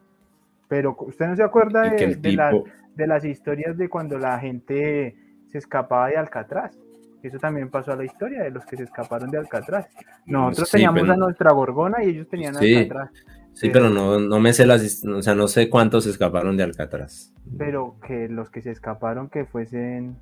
Pero 0.68 0.94
usted 1.00 1.26
no 1.26 1.36
se 1.36 1.42
acuerda 1.42 1.90
de, 1.90 2.64
de 2.96 3.06
las 3.06 3.24
historias 3.24 3.78
de 3.78 3.88
cuando 3.88 4.18
la 4.18 4.38
gente 4.38 5.16
se 5.54 5.58
escapaba 5.58 6.08
de 6.08 6.16
Alcatraz. 6.16 6.76
Eso 7.22 7.38
también 7.38 7.70
pasó 7.70 7.92
a 7.92 7.96
la 7.96 8.04
historia 8.04 8.42
de 8.42 8.50
los 8.50 8.66
que 8.66 8.76
se 8.76 8.82
escaparon 8.82 9.30
de 9.30 9.38
Alcatraz. 9.38 9.86
Nosotros 10.26 10.68
teníamos 10.72 11.08
a 11.08 11.16
nuestra 11.16 11.52
Gorgona 11.52 12.02
y 12.02 12.08
ellos 12.08 12.28
tenían 12.28 12.56
Alcatraz. 12.56 13.10
Sí, 13.52 13.70
pero, 13.70 13.88
no, 13.88 14.18
no 14.18 14.40
me 14.40 14.52
sé 14.52 14.66
las, 14.66 15.04
o 15.04 15.22
sea, 15.22 15.36
no 15.36 15.46
sé 15.46 15.70
cuántos 15.70 16.04
se 16.04 16.10
escaparon 16.10 16.56
de 16.56 16.64
Alcatraz. 16.64 17.32
Pero 17.56 18.00
que 18.04 18.28
los 18.28 18.50
que 18.50 18.62
se 18.62 18.72
escaparon 18.72 19.30
que 19.30 19.44
fuesen 19.44 20.16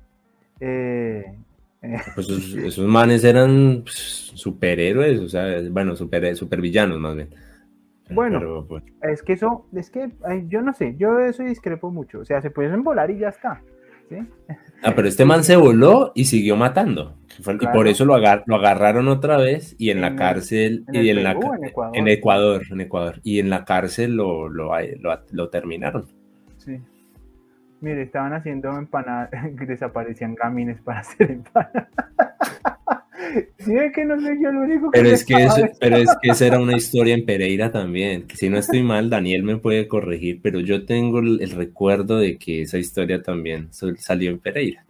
eh, 0.59 1.35
eh, 1.81 1.97
pues 2.13 2.29
esos, 2.29 2.85
manes 2.85 3.23
eran 3.23 3.81
pues, 3.81 4.31
superhéroes, 4.35 5.19
o 5.19 5.27
sea, 5.27 5.47
bueno, 5.71 5.95
super, 5.95 6.35
supervillanos 6.35 6.99
más 6.99 7.15
bien. 7.15 7.29
Bueno, 8.11 8.67
pues 8.69 8.83
es 9.01 9.23
que 9.23 9.33
eso, 9.33 9.65
es 9.73 9.89
que 9.89 10.11
yo 10.47 10.61
no 10.61 10.73
sé, 10.73 10.95
yo 10.97 11.19
eso 11.19 11.41
discrepo 11.41 11.89
mucho. 11.89 12.19
O 12.19 12.25
sea, 12.25 12.39
se 12.39 12.51
pueden 12.51 12.83
volar 12.83 13.09
y 13.09 13.17
ya 13.17 13.29
está. 13.29 13.63
Ah, 14.83 14.93
pero 14.95 15.07
este 15.07 15.25
man 15.25 15.43
se 15.43 15.55
voló 15.55 16.11
y 16.15 16.25
siguió 16.25 16.55
matando. 16.55 17.15
Y 17.39 17.67
por 17.67 17.87
eso 17.87 18.05
lo, 18.05 18.17
lo, 18.17 18.55
agarraron 18.55 19.07
otra 19.07 19.37
vez 19.37 19.75
y 19.79 19.89
en, 19.89 20.01
la 20.01 20.15
cárcel. 20.15 20.85
y 20.91 21.09
en, 21.09 21.23
la, 21.23 21.31
en, 21.31 21.37
Ecuador. 22.07 22.63
en, 22.69 22.81
Ecuador. 22.81 23.21
Y 23.23 23.39
en 23.39 23.49
la 23.49 23.65
cárcel 23.65 24.15
lo, 24.15 24.49
lo, 24.49 24.71
lo 25.31 25.49
terminaron. 25.49 26.05
Sí. 26.57 26.79
Mire, 27.81 28.03
estaban 28.03 28.33
haciendo 28.33 28.77
empanadas, 28.77 29.29
desaparecían 29.67 30.35
camines 30.35 30.79
para 30.81 30.99
hacer 30.99 31.31
empanadas. 31.31 31.87
Sí, 33.57 33.75
es 33.75 33.93
que 33.93 34.05
no 34.05 34.19
soy 34.19 34.41
yo 34.41 34.49
el 34.49 34.57
único 34.57 34.91
que 34.91 34.99
pero 34.99 35.09
es 35.09 35.25
que 35.25 35.47
Pero 35.79 35.97
es 35.97 36.09
que 36.21 36.31
esa 36.31 36.47
era 36.47 36.59
una 36.59 36.75
historia 36.75 37.13
en 37.13 37.25
Pereira 37.25 37.71
también. 37.71 38.27
Que 38.27 38.35
si 38.35 38.49
no 38.49 38.57
estoy 38.57 38.83
mal, 38.83 39.09
Daniel 39.09 39.43
me 39.43 39.57
puede 39.57 39.87
corregir, 39.87 40.39
pero 40.41 40.59
yo 40.59 40.85
tengo 40.85 41.19
el, 41.19 41.49
recuerdo 41.51 42.17
de 42.17 42.37
que 42.37 42.63
esa 42.63 42.77
historia 42.77 43.21
también 43.21 43.69
salió 43.71 44.31
en 44.31 44.39
Pereira. 44.39 44.85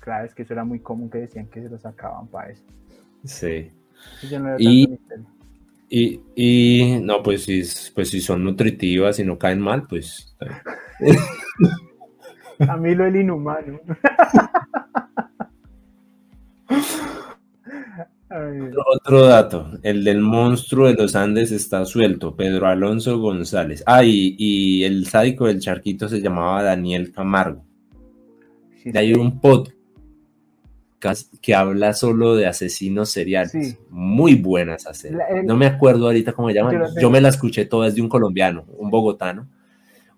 Claro, 0.00 0.26
es 0.26 0.34
que 0.34 0.42
eso 0.42 0.52
era 0.52 0.64
muy 0.64 0.80
común 0.80 1.10
que 1.10 1.18
decían 1.18 1.46
que 1.46 1.62
se 1.62 1.68
lo 1.68 1.78
sacaban 1.78 2.26
para 2.26 2.50
eso. 2.50 2.64
Sí. 3.24 3.70
y, 4.58 4.98
y, 5.88 6.20
y, 6.34 6.98
no, 7.00 7.22
pues 7.22 7.44
si, 7.44 7.62
pues 7.94 8.10
si 8.10 8.20
son 8.20 8.42
nutritivas 8.42 9.18
y 9.18 9.24
no 9.24 9.38
caen 9.38 9.60
mal, 9.60 9.86
pues. 9.86 10.34
A 12.68 12.76
mí 12.76 12.94
lo 12.94 13.06
el 13.06 13.16
inhumano. 13.16 13.80
Otro 18.94 19.26
dato, 19.26 19.72
el 19.82 20.04
del 20.04 20.20
monstruo 20.20 20.86
de 20.86 20.94
los 20.94 21.14
Andes 21.14 21.52
está 21.52 21.84
suelto, 21.84 22.34
Pedro 22.34 22.66
Alonso 22.66 23.18
González. 23.18 23.82
Ah, 23.86 24.04
y, 24.04 24.84
el 24.84 25.06
sádico 25.06 25.46
del 25.46 25.60
charquito 25.60 26.08
se 26.08 26.20
llamaba 26.20 26.62
Daniel 26.62 27.12
Camargo. 27.12 27.64
Hay 28.94 29.12
un 29.12 29.38
podcast 29.40 31.34
que 31.40 31.54
habla 31.54 31.92
solo 31.92 32.34
de 32.34 32.46
asesinos 32.46 33.10
seriales. 33.10 33.78
Muy 33.90 34.34
buenas 34.34 34.86
hacer. 34.86 35.16
No 35.44 35.56
me 35.56 35.66
acuerdo 35.66 36.06
ahorita 36.06 36.32
cómo 36.32 36.48
se 36.48 36.54
llama. 36.54 36.88
Yo, 37.00 37.10
me 37.10 37.20
la 37.20 37.28
escuché 37.28 37.66
toda, 37.66 37.88
es 37.88 37.94
de 37.94 38.02
un 38.02 38.08
colombiano, 38.08 38.64
un 38.78 38.90
bogotano. 38.90 39.48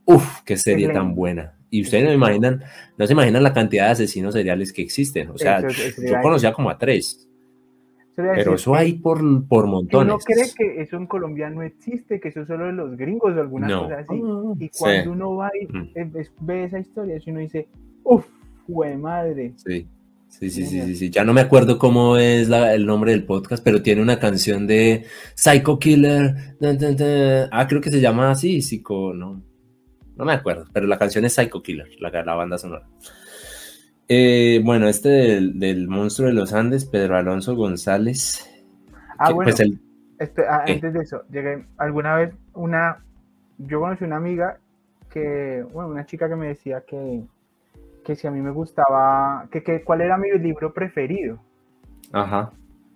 Uf, 0.05 0.43
qué 0.45 0.57
serie 0.57 0.89
tan 0.91 1.15
buena. 1.15 1.55
Y 1.71 1.83
ustedes 1.83 2.05
no 2.05 2.13
imaginan, 2.13 2.63
no 2.97 3.07
se 3.07 3.13
imaginan 3.13 3.43
la 3.43 3.53
cantidad 3.53 3.87
de 3.87 3.93
asesinos 3.93 4.35
seriales 4.35 4.73
que 4.73 4.83
existen. 4.83 5.31
O 5.31 5.39
sea, 5.39 5.61
yo 5.63 6.21
conocía 6.23 6.53
como 6.53 6.71
a 6.71 6.79
tres. 6.79 7.29
Pero 8.17 8.55
eso 8.55 8.75
hay 8.75 8.95
por, 8.95 9.21
por 9.49 9.67
montones. 9.67 10.15
Uno 10.15 10.19
cree 10.19 10.51
que 10.57 10.83
eso 10.83 10.97
en 10.97 11.07
Colombia 11.07 11.51
no 11.51 11.63
existe, 11.63 12.21
que 12.21 12.29
eso 12.29 12.43
es 12.43 12.47
solo 12.47 12.67
de 12.67 12.73
los 12.73 12.97
gringos 12.97 13.37
o 13.37 13.41
alguna 13.41 13.67
cosa 13.67 13.99
así. 13.99 14.23
Ah, 14.25 14.55
y 14.59 14.69
cuando 14.69 15.13
uno 15.13 15.37
va 15.37 15.51
y 15.61 15.67
mm. 15.67 15.93
ve 16.41 16.65
esa 16.65 16.79
historia, 16.79 17.21
uno 17.27 17.41
dice, 17.41 17.67
uff, 18.05 18.27
fue 18.67 18.97
madre. 18.97 19.53
Sí. 19.57 19.87
Sí, 20.29 20.51
sí, 20.51 20.67
sí, 20.67 20.97
sí, 20.97 21.11
Ya 21.11 21.23
no 21.23 21.33
me 21.33 21.43
acuerdo 21.43 21.79
cómo 21.79 22.17
es 22.17 22.51
el 22.51 22.87
nombre 22.87 23.13
del 23.13 23.25
podcast, 23.25 23.63
pero 23.63 23.83
tiene 23.83 24.03
una 24.03 24.19
canción 24.19 24.67
de 24.67 25.05
Psycho 25.37 25.79
Killer. 25.79 26.35
Ah, 27.53 27.67
creo 27.69 27.81
que 27.81 27.91
se 27.91 28.01
llama 28.01 28.33
así, 28.33 28.61
Psycho, 28.61 29.15
no. 29.15 29.43
No 30.17 30.25
me 30.25 30.33
acuerdo, 30.33 30.67
pero 30.73 30.87
la 30.87 30.99
canción 30.99 31.25
es 31.25 31.35
Psycho 31.35 31.63
Killer, 31.63 31.89
la, 32.01 32.11
la 32.11 32.35
banda 32.35 32.59
sonora. 32.59 32.89
Eh, 34.09 34.61
bueno, 34.65 34.87
este 34.89 35.09
del, 35.09 35.89
monstruo 35.89 36.29
de 36.29 36.35
los 36.35 36.53
Andes, 36.53 36.85
Pedro 36.85 37.17
Alonso 37.17 37.57
González. 37.57 38.51
Ah, 39.19 39.33
bueno. 39.33 39.51
Pues 39.57 39.71
este, 40.19 40.47
ah, 40.47 40.65
antes 40.67 40.93
de 40.93 41.01
eso, 41.01 41.23
llegué 41.31 41.67
alguna 41.79 42.17
vez 42.17 42.35
una. 42.53 42.99
Yo 43.59 43.81
conocí 43.81 44.05
una 44.05 44.17
amiga 44.17 44.59
que, 45.11 45.65
bueno, 45.73 45.89
una 45.91 46.07
chica 46.07 46.29
que 46.29 46.37
me 46.37 46.49
decía 46.49 46.83
que, 46.83 47.23
que 48.05 48.17
si 48.17 48.27
a 48.27 48.31
mí 48.31 48.41
me 48.41 48.51
gustaba, 48.51 49.47
que, 49.51 49.63
que 49.63 49.83
cuál 49.83 50.01
era 50.01 50.19
mi 50.19 50.31
libro 50.33 50.73
preferido. 50.73 51.39
Ajá. 52.13 52.53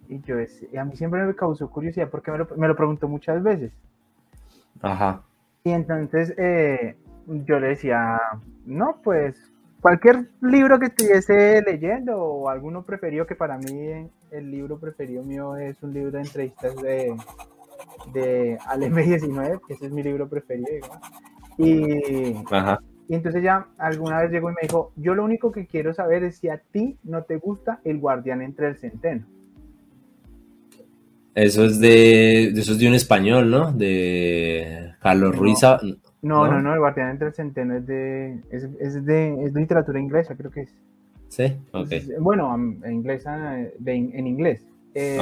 Y 0.08 0.20
yo, 0.22 0.36
y 0.40 0.76
a 0.76 0.84
mí 0.84 0.96
siempre 0.96 1.22
me 1.24 1.34
causó 1.34 1.70
curiosidad 1.70 2.08
porque 2.10 2.30
me 2.30 2.38
lo, 2.38 2.48
me 2.56 2.68
lo 2.68 2.76
preguntó 2.76 3.08
muchas 3.08 3.42
veces. 3.42 3.72
Ajá. 4.82 5.22
Y 5.64 5.70
entonces 5.70 6.34
eh, 6.38 6.96
yo 7.26 7.58
le 7.60 7.68
decía, 7.68 8.20
no, 8.64 9.00
pues 9.02 9.52
cualquier 9.80 10.28
libro 10.40 10.78
que 10.78 10.86
estuviese 10.86 11.62
leyendo 11.62 12.20
o 12.20 12.48
alguno 12.48 12.84
preferido, 12.84 13.26
que 13.26 13.34
para 13.34 13.58
mí 13.58 14.10
el 14.30 14.50
libro 14.50 14.78
preferido 14.78 15.22
mío 15.24 15.56
es 15.56 15.82
un 15.82 15.92
libro 15.92 16.12
de 16.12 16.20
entrevistas 16.20 16.76
de, 16.76 17.16
de 18.12 18.58
Alem 18.66 18.94
19, 18.94 19.60
que 19.68 19.74
ese 19.74 19.86
es 19.86 19.92
mi 19.92 20.02
libro 20.02 20.28
preferido. 20.28 20.86
Y, 21.56 22.34
y 23.08 23.14
entonces 23.14 23.42
ya 23.42 23.66
alguna 23.78 24.20
vez 24.20 24.30
llegó 24.30 24.50
y 24.50 24.54
me 24.54 24.62
dijo, 24.62 24.92
yo 24.96 25.14
lo 25.14 25.24
único 25.24 25.50
que 25.50 25.66
quiero 25.66 25.94
saber 25.94 26.24
es 26.24 26.38
si 26.38 26.48
a 26.48 26.58
ti 26.58 26.98
no 27.04 27.24
te 27.24 27.36
gusta 27.36 27.80
El 27.84 27.98
guardián 27.98 28.42
entre 28.42 28.68
el 28.68 28.76
centeno. 28.76 29.26
Eso 31.38 31.64
es 31.64 31.79
de, 31.79 32.48
eso 32.48 32.72
es 32.72 32.79
de 32.81 32.88
un 32.88 32.94
español, 32.94 33.48
¿no? 33.48 33.70
De 33.70 34.92
Carlos 34.98 35.37
Ruiz. 35.37 35.61
No, 36.20 36.48
no, 36.48 36.61
no, 36.61 36.72
el 36.72 36.81
Guardián 36.81 37.11
entre 37.11 37.29
el 37.29 37.35
Centeno 37.35 37.77
es 37.77 37.87
de, 37.87 38.40
es, 38.51 38.64
es 38.81 39.05
de, 39.05 39.44
es 39.44 39.55
de 39.55 39.61
literatura 39.61 40.01
inglesa, 40.01 40.35
creo 40.37 40.51
que 40.51 40.62
es. 40.62 40.74
Sí, 41.29 41.57
ok. 41.72 42.18
bueno, 42.18 42.53
en, 42.57 42.92
inglesa, 42.92 43.57
de, 43.79 43.94
en 43.94 44.27
inglés. 44.27 44.66
Eh, 44.94 45.16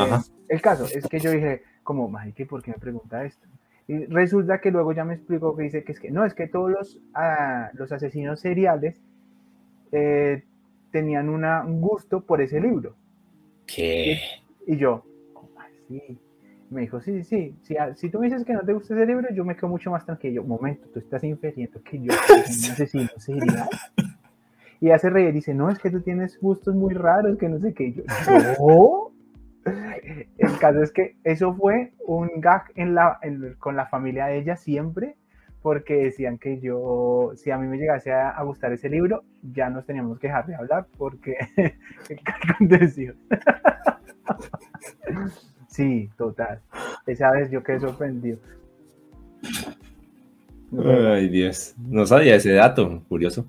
el 0.49 0.63
caso 0.63 0.87
es 0.87 1.07
que 1.07 1.21
yo 1.21 1.31
dije, 1.31 1.65
como, 1.83 2.09
Mike, 2.09 2.47
¿por 2.47 2.63
qué 2.63 2.71
me 2.71 2.79
pregunta 2.79 3.23
esto? 3.23 3.47
Y 3.87 4.07
resulta 4.07 4.59
que 4.63 4.71
luego 4.71 4.93
ya 4.95 5.05
me 5.05 5.15
explicó 5.15 5.55
que 5.55 5.65
dice 5.65 5.85
que 5.85 5.93
es 5.93 6.01
que 6.01 6.11
no, 6.11 6.25
es 6.25 6.33
que 6.33 6.47
todos 6.47 6.71
los, 6.71 6.99
ah, 7.13 7.69
los 7.75 7.93
asesinos 7.93 8.41
seriales 8.41 9.03
eh, 9.93 10.45
tenían 10.93 11.29
una, 11.29 11.63
un 11.63 11.83
gusto 11.83 12.23
por 12.23 12.41
ese 12.41 12.59
libro. 12.59 12.97
¿Qué? 13.67 14.19
Y, 14.67 14.73
y 14.73 14.77
yo, 14.79 15.05
¿cómo 15.87 16.01
así? 16.01 16.19
Me 16.69 16.81
dijo, 16.81 17.01
sí, 17.01 17.23
sí, 17.23 17.55
sí, 17.63 17.77
si, 17.95 18.11
tú 18.11 18.19
me 18.19 18.27
dices 18.27 18.45
que 18.45 18.53
no 18.53 18.63
te 18.63 18.73
gusta 18.73 18.95
ese 18.95 19.07
libro, 19.07 19.29
yo 19.33 19.45
me 19.45 19.55
quedo 19.55 19.69
mucho 19.69 19.93
más 19.93 20.05
tranquilo. 20.05 20.43
Momento, 20.43 20.89
tú 20.89 20.99
estás 20.99 21.23
infiriendo 21.23 21.81
que 21.83 22.01
yo 22.01 22.13
soy 22.13 22.39
un 22.39 22.73
asesino 22.73 23.09
serial. 23.19 23.69
Y 24.81 24.91
hace 24.91 25.09
reír, 25.09 25.33
dice, 25.33 25.55
no, 25.55 25.71
es 25.71 25.79
que 25.79 25.91
tú 25.91 26.01
tienes 26.01 26.41
gustos 26.41 26.75
muy 26.75 26.93
raros, 26.93 27.39
que 27.39 27.49
no 27.49 27.61
sé 27.61 27.73
qué. 27.73 27.93
Yo, 27.93 28.03
no. 28.59 29.13
El 30.39 30.59
caso 30.59 30.83
es 30.83 30.91
que 30.93 31.17
eso 31.25 31.55
fue 31.55 31.93
un 32.05 32.31
gag 32.41 32.65
en 32.75 32.95
la, 32.95 33.21
con 33.59 33.77
la 33.77 33.87
familia 33.87 34.27
de 34.27 34.39
ella 34.39 34.57
siempre, 34.57 35.17
porque 35.63 35.95
decían 35.95 36.39
que 36.39 36.61
yo, 36.61 37.33
si 37.37 37.51
a 37.51 37.59
mí 37.59 37.67
me 37.69 37.79
llegase 37.79 38.13
a, 38.13 38.41
gustar 38.43 38.73
ese 38.73 38.89
libro, 38.89 39.25
ya 39.43 39.71
nos 39.71 39.87
teníamos 39.87 40.19
que 40.19 40.27
dejar 40.27 40.47
de 40.47 40.57
hablar, 40.57 40.87
porque. 40.99 41.37
Sí, 45.77 46.09
total. 46.17 46.61
Esa 47.07 47.31
vez 47.33 47.51
yo 47.51 47.63
quedé 47.63 47.81
sorprendido. 47.81 48.39
Ay, 50.83 51.29
Dios. 51.29 51.75
No 51.77 52.07
sabía 52.07 52.37
ese 52.37 52.53
dato, 52.53 53.03
curioso. 53.11 53.47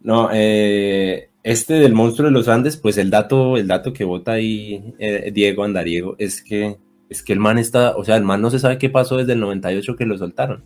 No, 0.00 0.30
eh, 0.32 1.28
este 1.42 1.74
del 1.74 1.92
monstruo 1.92 2.28
de 2.28 2.32
los 2.32 2.48
Andes, 2.48 2.78
pues 2.78 2.96
el 2.96 3.10
dato, 3.10 3.58
el 3.58 3.68
dato 3.68 3.92
que 3.92 4.04
vota 4.04 4.32
ahí 4.32 4.94
eh, 4.98 5.30
Diego 5.32 5.62
Andariego 5.62 6.16
es 6.18 6.42
que 6.42 6.78
es 7.10 7.22
que 7.22 7.34
el 7.34 7.40
man 7.40 7.58
está, 7.58 7.94
o 7.96 8.04
sea, 8.04 8.16
el 8.16 8.24
man 8.24 8.40
no 8.40 8.50
se 8.50 8.58
sabe 8.58 8.78
qué 8.78 8.88
pasó 8.88 9.18
desde 9.18 9.34
el 9.34 9.40
98 9.40 9.94
que 9.94 10.06
lo 10.06 10.16
soltaron. 10.16 10.64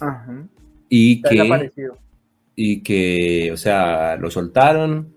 Ajá. 0.00 0.48
Y 0.88 1.20
que 1.20 1.70
y 2.54 2.82
que, 2.82 3.50
o 3.52 3.58
sea, 3.58 4.16
lo 4.16 4.30
soltaron, 4.30 5.12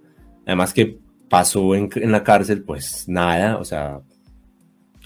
además 0.46 0.74
que 0.74 1.00
pasó 1.30 1.74
en, 1.74 1.90
en 1.96 2.12
la 2.12 2.22
cárcel, 2.22 2.64
pues 2.64 3.08
nada, 3.08 3.56
o 3.58 3.64
sea, 3.64 4.02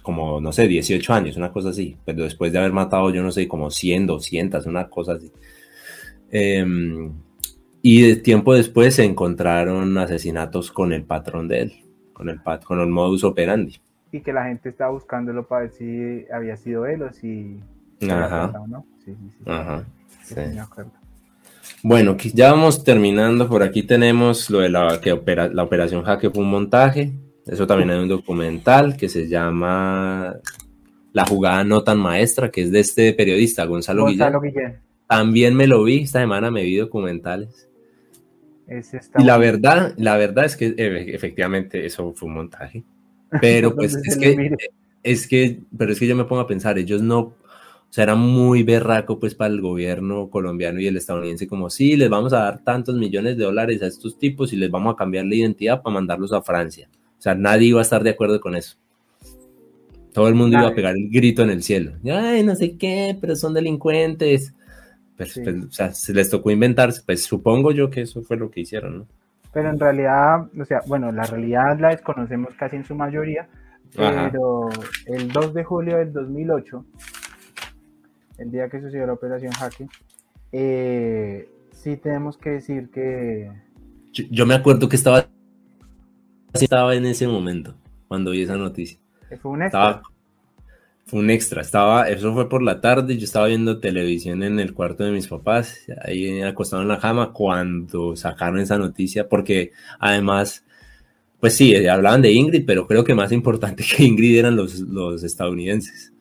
como, 0.03 0.39
no 0.39 0.51
sé, 0.51 0.67
18 0.67 1.13
años, 1.13 1.37
una 1.37 1.51
cosa 1.51 1.69
así, 1.69 1.97
pero 2.05 2.23
después 2.23 2.51
de 2.51 2.59
haber 2.59 2.73
matado, 2.73 3.09
yo 3.09 3.23
no 3.23 3.31
sé, 3.31 3.47
como 3.47 3.71
100, 3.71 4.05
200, 4.05 4.65
una 4.67 4.89
cosa 4.89 5.13
así. 5.13 5.31
Em, 6.29 7.11
y 7.81 8.01
de 8.01 8.15
tiempo 8.17 8.53
después 8.53 8.95
se 8.95 9.05
encontraron 9.05 9.97
asesinatos 9.97 10.71
con 10.71 10.93
el 10.93 11.03
patrón 11.03 11.47
de 11.47 11.61
él, 11.61 11.73
con 12.13 12.29
el, 12.29 12.41
con 12.63 12.79
el 12.79 12.87
modus 12.87 13.23
operandi. 13.23 13.79
Y 14.11 14.21
que 14.21 14.31
la 14.31 14.45
gente 14.45 14.69
estaba 14.69 14.91
buscándolo 14.91 15.47
para 15.47 15.63
ver 15.63 15.71
si 15.71 16.25
había 16.31 16.55
sido 16.57 16.85
él 16.85 17.01
o 17.01 17.11
si... 17.11 17.59
Ajá. 18.07 18.53
¿no? 18.67 18.85
Sí, 19.03 19.15
sí, 19.15 19.29
sí. 19.31 19.43
Ajá. 19.47 19.83
Sí. 20.23 20.35
Bueno, 21.81 22.15
ya 22.33 22.51
vamos 22.51 22.83
terminando. 22.83 23.47
Por 23.47 23.63
aquí 23.63 23.83
tenemos 23.83 24.49
lo 24.49 24.59
de 24.59 24.69
la, 24.69 24.99
que 25.01 25.11
opera, 25.11 25.47
la 25.49 25.63
operación 25.63 26.03
Jaque 26.03 26.29
fue 26.29 26.43
un 26.43 26.49
montaje. 26.49 27.11
Eso 27.45 27.67
también 27.67 27.89
hay 27.89 27.99
un 27.99 28.07
documental 28.07 28.95
que 28.95 29.09
se 29.09 29.27
llama 29.27 30.35
La 31.11 31.25
jugada 31.25 31.63
no 31.63 31.83
tan 31.83 31.99
maestra, 31.99 32.49
que 32.49 32.61
es 32.61 32.71
de 32.71 32.79
este 32.79 33.13
periodista, 33.13 33.65
Gonzalo, 33.65 34.03
Gonzalo 34.03 34.39
Guillén. 34.39 34.77
También 35.07 35.55
me 35.55 35.67
lo 35.67 35.83
vi, 35.83 35.99
esta 35.99 36.21
semana 36.21 36.49
me 36.49 36.63
vi 36.63 36.77
documentales. 36.77 37.67
y 39.17 39.23
la 39.23 39.37
verdad, 39.37 39.93
la 39.97 40.17
verdad 40.17 40.45
es 40.45 40.55
que 40.55 40.67
eh, 40.77 41.13
efectivamente 41.13 41.85
eso 41.85 42.13
fue 42.13 42.29
un 42.29 42.35
montaje. 42.35 42.83
Pero 43.41 43.75
pues 43.75 43.95
es 43.95 44.17
que, 44.17 44.55
es 45.03 45.27
que, 45.27 45.59
pero 45.77 45.91
es 45.91 45.99
que 45.99 46.07
yo 46.07 46.15
me 46.15 46.25
pongo 46.25 46.41
a 46.41 46.47
pensar, 46.47 46.77
ellos 46.77 47.01
no, 47.01 47.19
o 47.19 47.35
sea, 47.89 48.05
era 48.05 48.15
muy 48.15 48.63
berraco 48.63 49.19
pues 49.19 49.35
para 49.35 49.53
el 49.53 49.61
gobierno 49.61 50.29
colombiano 50.29 50.79
y 50.79 50.87
el 50.87 50.97
estadounidense 50.97 51.47
como, 51.47 51.69
sí, 51.69 51.95
les 51.95 52.09
vamos 52.09 52.33
a 52.33 52.39
dar 52.39 52.63
tantos 52.63 52.95
millones 52.95 53.37
de 53.37 53.43
dólares 53.43 53.83
a 53.83 53.87
estos 53.87 54.17
tipos 54.17 54.53
y 54.53 54.55
les 54.55 54.71
vamos 54.71 54.93
a 54.93 54.97
cambiar 54.97 55.25
la 55.25 55.35
identidad 55.35 55.81
para 55.83 55.93
mandarlos 55.93 56.33
a 56.33 56.41
Francia. 56.41 56.89
O 57.23 57.29
sea, 57.31 57.35
nadie 57.35 57.69
iba 57.69 57.79
a 57.79 57.83
estar 57.83 58.03
de 58.03 58.09
acuerdo 58.09 58.41
con 58.41 58.53
eso. 58.53 58.75
Todo 60.11 60.27
el 60.27 60.35
mundo 60.35 60.57
iba 60.57 60.67
a 60.67 60.75
pegar 60.75 60.93
el 60.93 61.09
grito 61.09 61.41
en 61.41 61.51
el 61.51 61.63
cielo. 61.63 61.93
Ay, 62.03 62.43
no 62.43 62.53
sé 62.53 62.75
qué, 62.77 63.17
pero 63.21 63.37
son 63.37 63.53
delincuentes. 63.53 64.53
Pues, 65.15 65.39
pues, 65.41 65.55
o 65.63 65.71
sea, 65.71 65.93
se 65.93 66.13
les 66.13 66.29
tocó 66.29 66.51
inventarse. 66.51 67.01
Pues 67.05 67.23
supongo 67.23 67.71
yo 67.71 67.89
que 67.89 68.01
eso 68.01 68.23
fue 68.23 68.35
lo 68.35 68.51
que 68.51 68.59
hicieron, 68.59 68.97
¿no? 68.97 69.07
Pero 69.53 69.69
en 69.69 69.79
realidad, 69.79 70.49
o 70.59 70.65
sea, 70.65 70.81
bueno, 70.85 71.13
la 71.13 71.23
realidad 71.23 71.79
la 71.79 71.91
desconocemos 71.91 72.55
casi 72.55 72.75
en 72.75 72.83
su 72.83 72.93
mayoría, 72.93 73.47
pero 73.95 74.67
el 75.05 75.31
2 75.31 75.53
de 75.53 75.63
julio 75.63 75.99
del 75.99 76.11
2008, 76.11 76.85
el 78.39 78.51
día 78.51 78.67
que 78.67 78.81
sucedió 78.81 79.07
la 79.07 79.13
operación 79.13 79.53
Jaque, 79.53 79.87
eh, 80.51 81.47
sí 81.71 81.95
tenemos 81.95 82.37
que 82.37 82.49
decir 82.49 82.89
que... 82.89 83.49
yo 84.11 84.45
me 84.45 84.55
acuerdo 84.55 84.89
que 84.89 84.97
estaba 84.97 85.29
estaba 86.53 86.95
en 86.95 87.05
ese 87.05 87.27
momento 87.27 87.75
cuando 88.07 88.31
vi 88.31 88.43
esa 88.43 88.57
noticia. 88.57 88.99
Fue 89.41 89.51
un 89.51 89.63
extra. 89.63 90.01
fue 91.05 91.19
un 91.19 91.29
extra. 91.29 91.61
Estaba, 91.61 92.07
eso 92.09 92.33
fue 92.33 92.47
por 92.47 92.61
la 92.61 92.79
tarde. 92.81 93.17
Yo 93.17 93.25
estaba 93.25 93.47
viendo 93.47 93.79
televisión 93.79 94.43
en 94.43 94.59
el 94.59 94.73
cuarto 94.73 95.03
de 95.03 95.11
mis 95.11 95.27
papás, 95.27 95.79
ahí 96.03 96.41
acostado 96.41 96.81
en 96.83 96.89
la 96.89 96.99
cama, 96.99 97.33
cuando 97.33 98.15
sacaron 98.15 98.59
esa 98.59 98.77
noticia, 98.77 99.27
porque 99.27 99.71
además, 99.99 100.63
pues 101.39 101.55
sí, 101.55 101.75
hablaban 101.87 102.21
de 102.21 102.31
Ingrid, 102.31 102.65
pero 102.65 102.87
creo 102.87 103.03
que 103.03 103.15
más 103.15 103.31
importante 103.31 103.83
que 103.97 104.03
Ingrid 104.03 104.37
eran 104.37 104.55
los, 104.55 104.79
los 104.79 105.23
estadounidenses. 105.23 106.13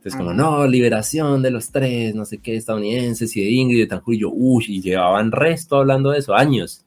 Entonces, 0.00 0.16
como, 0.16 0.32
no, 0.32 0.66
liberación 0.66 1.42
de 1.42 1.50
los 1.50 1.70
tres, 1.70 2.14
no 2.14 2.24
sé 2.24 2.38
qué, 2.38 2.56
estadounidenses 2.56 3.36
y 3.36 3.44
de 3.44 3.50
Ingrid, 3.50 3.80
de 3.80 3.86
Tanjur, 3.86 4.14
y 4.14 4.20
yo, 4.20 4.30
uy, 4.32 4.64
y 4.68 4.80
llevaban 4.80 5.30
resto 5.30 5.76
hablando 5.76 6.10
de 6.10 6.20
eso, 6.20 6.34
años. 6.34 6.86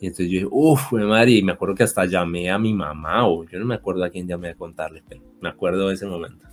Y 0.00 0.06
entonces 0.06 0.26
yo 0.26 0.32
dije, 0.34 0.48
uff, 0.50 0.92
madre, 0.92 1.32
y 1.32 1.42
me 1.42 1.52
acuerdo 1.52 1.74
que 1.74 1.82
hasta 1.82 2.04
llamé 2.06 2.50
a 2.50 2.58
mi 2.58 2.72
mamá, 2.72 3.26
o 3.26 3.44
yo 3.44 3.58
no 3.58 3.64
me 3.66 3.74
acuerdo 3.74 4.04
a 4.04 4.10
quién 4.10 4.26
llamé 4.28 4.50
a 4.50 4.54
contarle, 4.54 5.02
pero 5.08 5.22
me 5.40 5.48
acuerdo 5.48 5.88
de 5.88 5.94
ese 5.94 6.06
momento. 6.06 6.46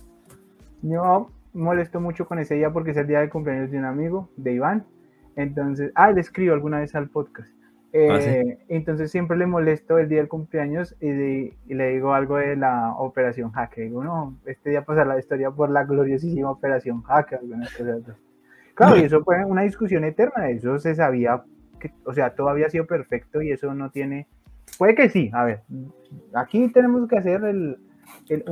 Yo 0.82 1.30
molesto 1.54 2.00
mucho 2.00 2.26
con 2.26 2.38
ese 2.38 2.54
día 2.56 2.70
porque 2.72 2.90
es 2.90 2.96
el 2.96 3.06
día 3.06 3.20
de 3.20 3.30
cumpleaños 3.30 3.70
de 3.70 3.78
un 3.78 3.84
amigo, 3.84 4.28
de 4.36 4.52
Iván, 4.54 4.84
Entonces, 5.36 5.92
ah, 5.94 6.10
le 6.12 6.20
escribo 6.22 6.54
alguna 6.54 6.80
vez 6.80 6.94
al 6.94 7.08
podcast. 7.10 7.50
Ah, 7.50 7.58
Eh, 7.92 8.58
Entonces 8.68 9.10
siempre 9.10 9.36
le 9.36 9.46
molesto 9.46 9.98
el 9.98 10.08
día 10.08 10.18
del 10.18 10.28
cumpleaños 10.28 10.96
y, 11.00 11.08
de- 11.08 11.56
y 11.66 11.74
le 11.74 11.90
digo 11.90 12.12
algo 12.14 12.36
de 12.36 12.56
la 12.56 12.94
operación 12.98 13.52
Jaque. 13.52 13.82
Digo, 13.82 14.02
no, 14.02 14.36
este 14.46 14.70
día 14.70 14.84
pasará 14.84 15.14
la 15.14 15.18
historia 15.18 15.50
por 15.50 15.70
la 15.70 15.84
gloriosísima 15.84 16.50
operación 16.50 17.02
así. 17.08 17.30
Claro, 18.74 18.96
y 18.96 19.00
eso 19.04 19.22
fue 19.24 19.44
una 19.44 19.62
discusión 19.62 20.04
eterna. 20.04 20.48
Eso 20.50 20.78
se 20.78 20.94
sabía, 20.94 21.42
que, 21.78 21.90
o 22.04 22.12
sea, 22.12 22.34
todo 22.34 22.48
había 22.48 22.70
sido 22.70 22.86
perfecto 22.86 23.42
y 23.42 23.50
eso 23.52 23.74
no 23.74 23.90
tiene... 23.90 24.26
Puede 24.78 24.94
que 24.94 25.08
sí, 25.08 25.30
a 25.32 25.44
ver, 25.44 25.60
aquí 26.34 26.68
tenemos 26.72 27.08
que 27.08 27.16
hacer 27.16 27.44
el, 27.44 27.78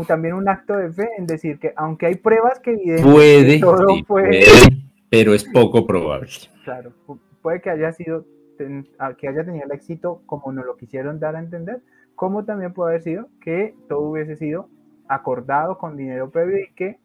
también 0.07 0.35
un 0.35 0.49
acto 0.49 0.77
de 0.77 0.93
fe 0.93 1.09
en 1.19 1.27
decir 1.27 1.59
que 1.59 1.73
aunque 1.77 2.07
hay 2.07 2.15
pruebas 2.17 2.61
que 2.61 2.73
evidencian 2.73 3.13
Puede, 3.13 3.61
todo 3.61 3.89
sí, 3.89 4.03
puede, 4.05 4.41
pero 5.11 5.35
es 5.35 5.45
poco 5.45 5.87
probable. 5.87 6.29
Claro, 6.65 6.93
pu- 7.07 7.19
puede 7.43 7.61
que 7.61 7.71
haya 7.71 7.93
sido, 7.93 8.25
ten- 8.57 8.89
a- 8.99 9.15
que 9.15 9.29
haya 9.29 9.45
tenido 9.45 9.65
el 9.65 9.73
éxito 9.73 10.23
como 10.27 10.53
nos 10.53 10.65
lo 10.65 10.77
quisieron 10.77 11.19
dar 11.19 11.37
a 11.37 11.41
entender, 11.41 11.81
como 12.15 12.45
también 12.45 12.73
puede 12.73 12.91
haber 12.93 13.03
sido 13.03 13.29
que 13.41 13.75
todo 13.89 14.01
hubiese 14.01 14.37
sido 14.37 14.69
acordado 15.09 15.79
con 15.79 15.97
dinero 15.97 16.31
previo 16.31 16.59
y 16.59 16.73
que 16.75 16.99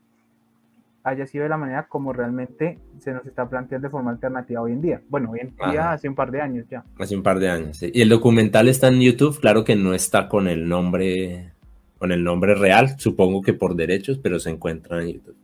haya 1.04 1.26
sido 1.26 1.44
de 1.44 1.50
la 1.50 1.58
manera 1.58 1.88
como 1.88 2.14
realmente 2.14 2.78
se 3.00 3.14
nos 3.14 3.26
está 3.26 3.48
planteando 3.50 3.88
de 3.88 3.92
forma 3.92 4.12
alternativa 4.12 4.62
hoy 4.62 4.74
en 4.74 4.82
día. 4.82 5.02
Bueno, 5.10 5.32
hoy 5.32 5.40
en 5.42 5.50
día 5.56 5.82
Ajá. 5.82 5.92
hace 5.94 6.10
un 6.10 6.16
par 6.16 6.32
de 6.32 6.42
años 6.42 6.66
ya. 6.70 6.84
Hace 6.98 7.16
un 7.16 7.24
par 7.24 7.40
de 7.40 7.50
años. 7.50 7.78
sí. 7.78 7.90
Y 7.94 8.02
el 8.02 8.10
documental 8.10 8.68
está 8.68 8.88
en 8.90 9.00
YouTube, 9.00 9.40
claro 9.40 9.64
que 9.64 9.76
no 9.76 9.94
está 9.94 10.28
con 10.28 10.48
el 10.48 10.68
nombre, 10.68 11.54
con 11.98 12.12
el 12.12 12.24
nombre 12.24 12.56
real, 12.56 13.00
supongo 13.00 13.42
que 13.42 13.54
por 13.54 13.76
derechos, 13.76 14.20
pero 14.20 14.40
se 14.40 14.50
encuentra 14.50 15.02
en 15.02 15.14
YouTube. 15.14 15.36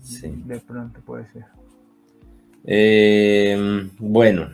Sí. 0.00 0.42
De 0.44 0.60
pronto 0.60 1.00
puede 1.00 1.26
ser. 1.32 1.44
Eh, 2.64 3.88
bueno, 3.98 4.50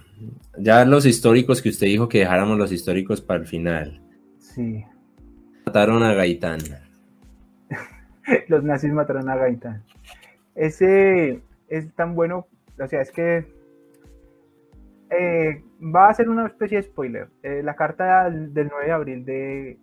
ya 0.58 0.84
los 0.84 1.04
históricos 1.06 1.60
que 1.60 1.70
usted 1.70 1.86
dijo 1.88 2.08
que 2.08 2.20
dejáramos 2.20 2.58
los 2.58 2.70
históricos 2.70 3.20
para 3.20 3.40
el 3.40 3.46
final. 3.46 4.00
Sí. 4.38 4.84
Mataron 5.66 6.02
a 6.04 6.12
Gaitán. 6.14 6.60
Los 8.48 8.62
nazis 8.64 8.92
mataron 8.92 9.28
a 9.28 9.36
Gaitán. 9.36 9.82
Ese 10.54 11.40
es 11.68 11.92
tan 11.94 12.14
bueno, 12.14 12.46
o 12.80 12.86
sea, 12.88 13.00
es 13.00 13.10
que 13.10 13.46
eh, 15.10 15.62
va 15.80 16.08
a 16.08 16.14
ser 16.14 16.28
una 16.28 16.46
especie 16.46 16.78
de 16.78 16.82
spoiler. 16.84 17.28
Eh, 17.42 17.62
la 17.62 17.74
carta 17.74 18.24
del, 18.24 18.52
del 18.54 18.68
9 18.68 18.86
de 18.86 18.92
abril 18.92 19.24
de, 19.24 19.78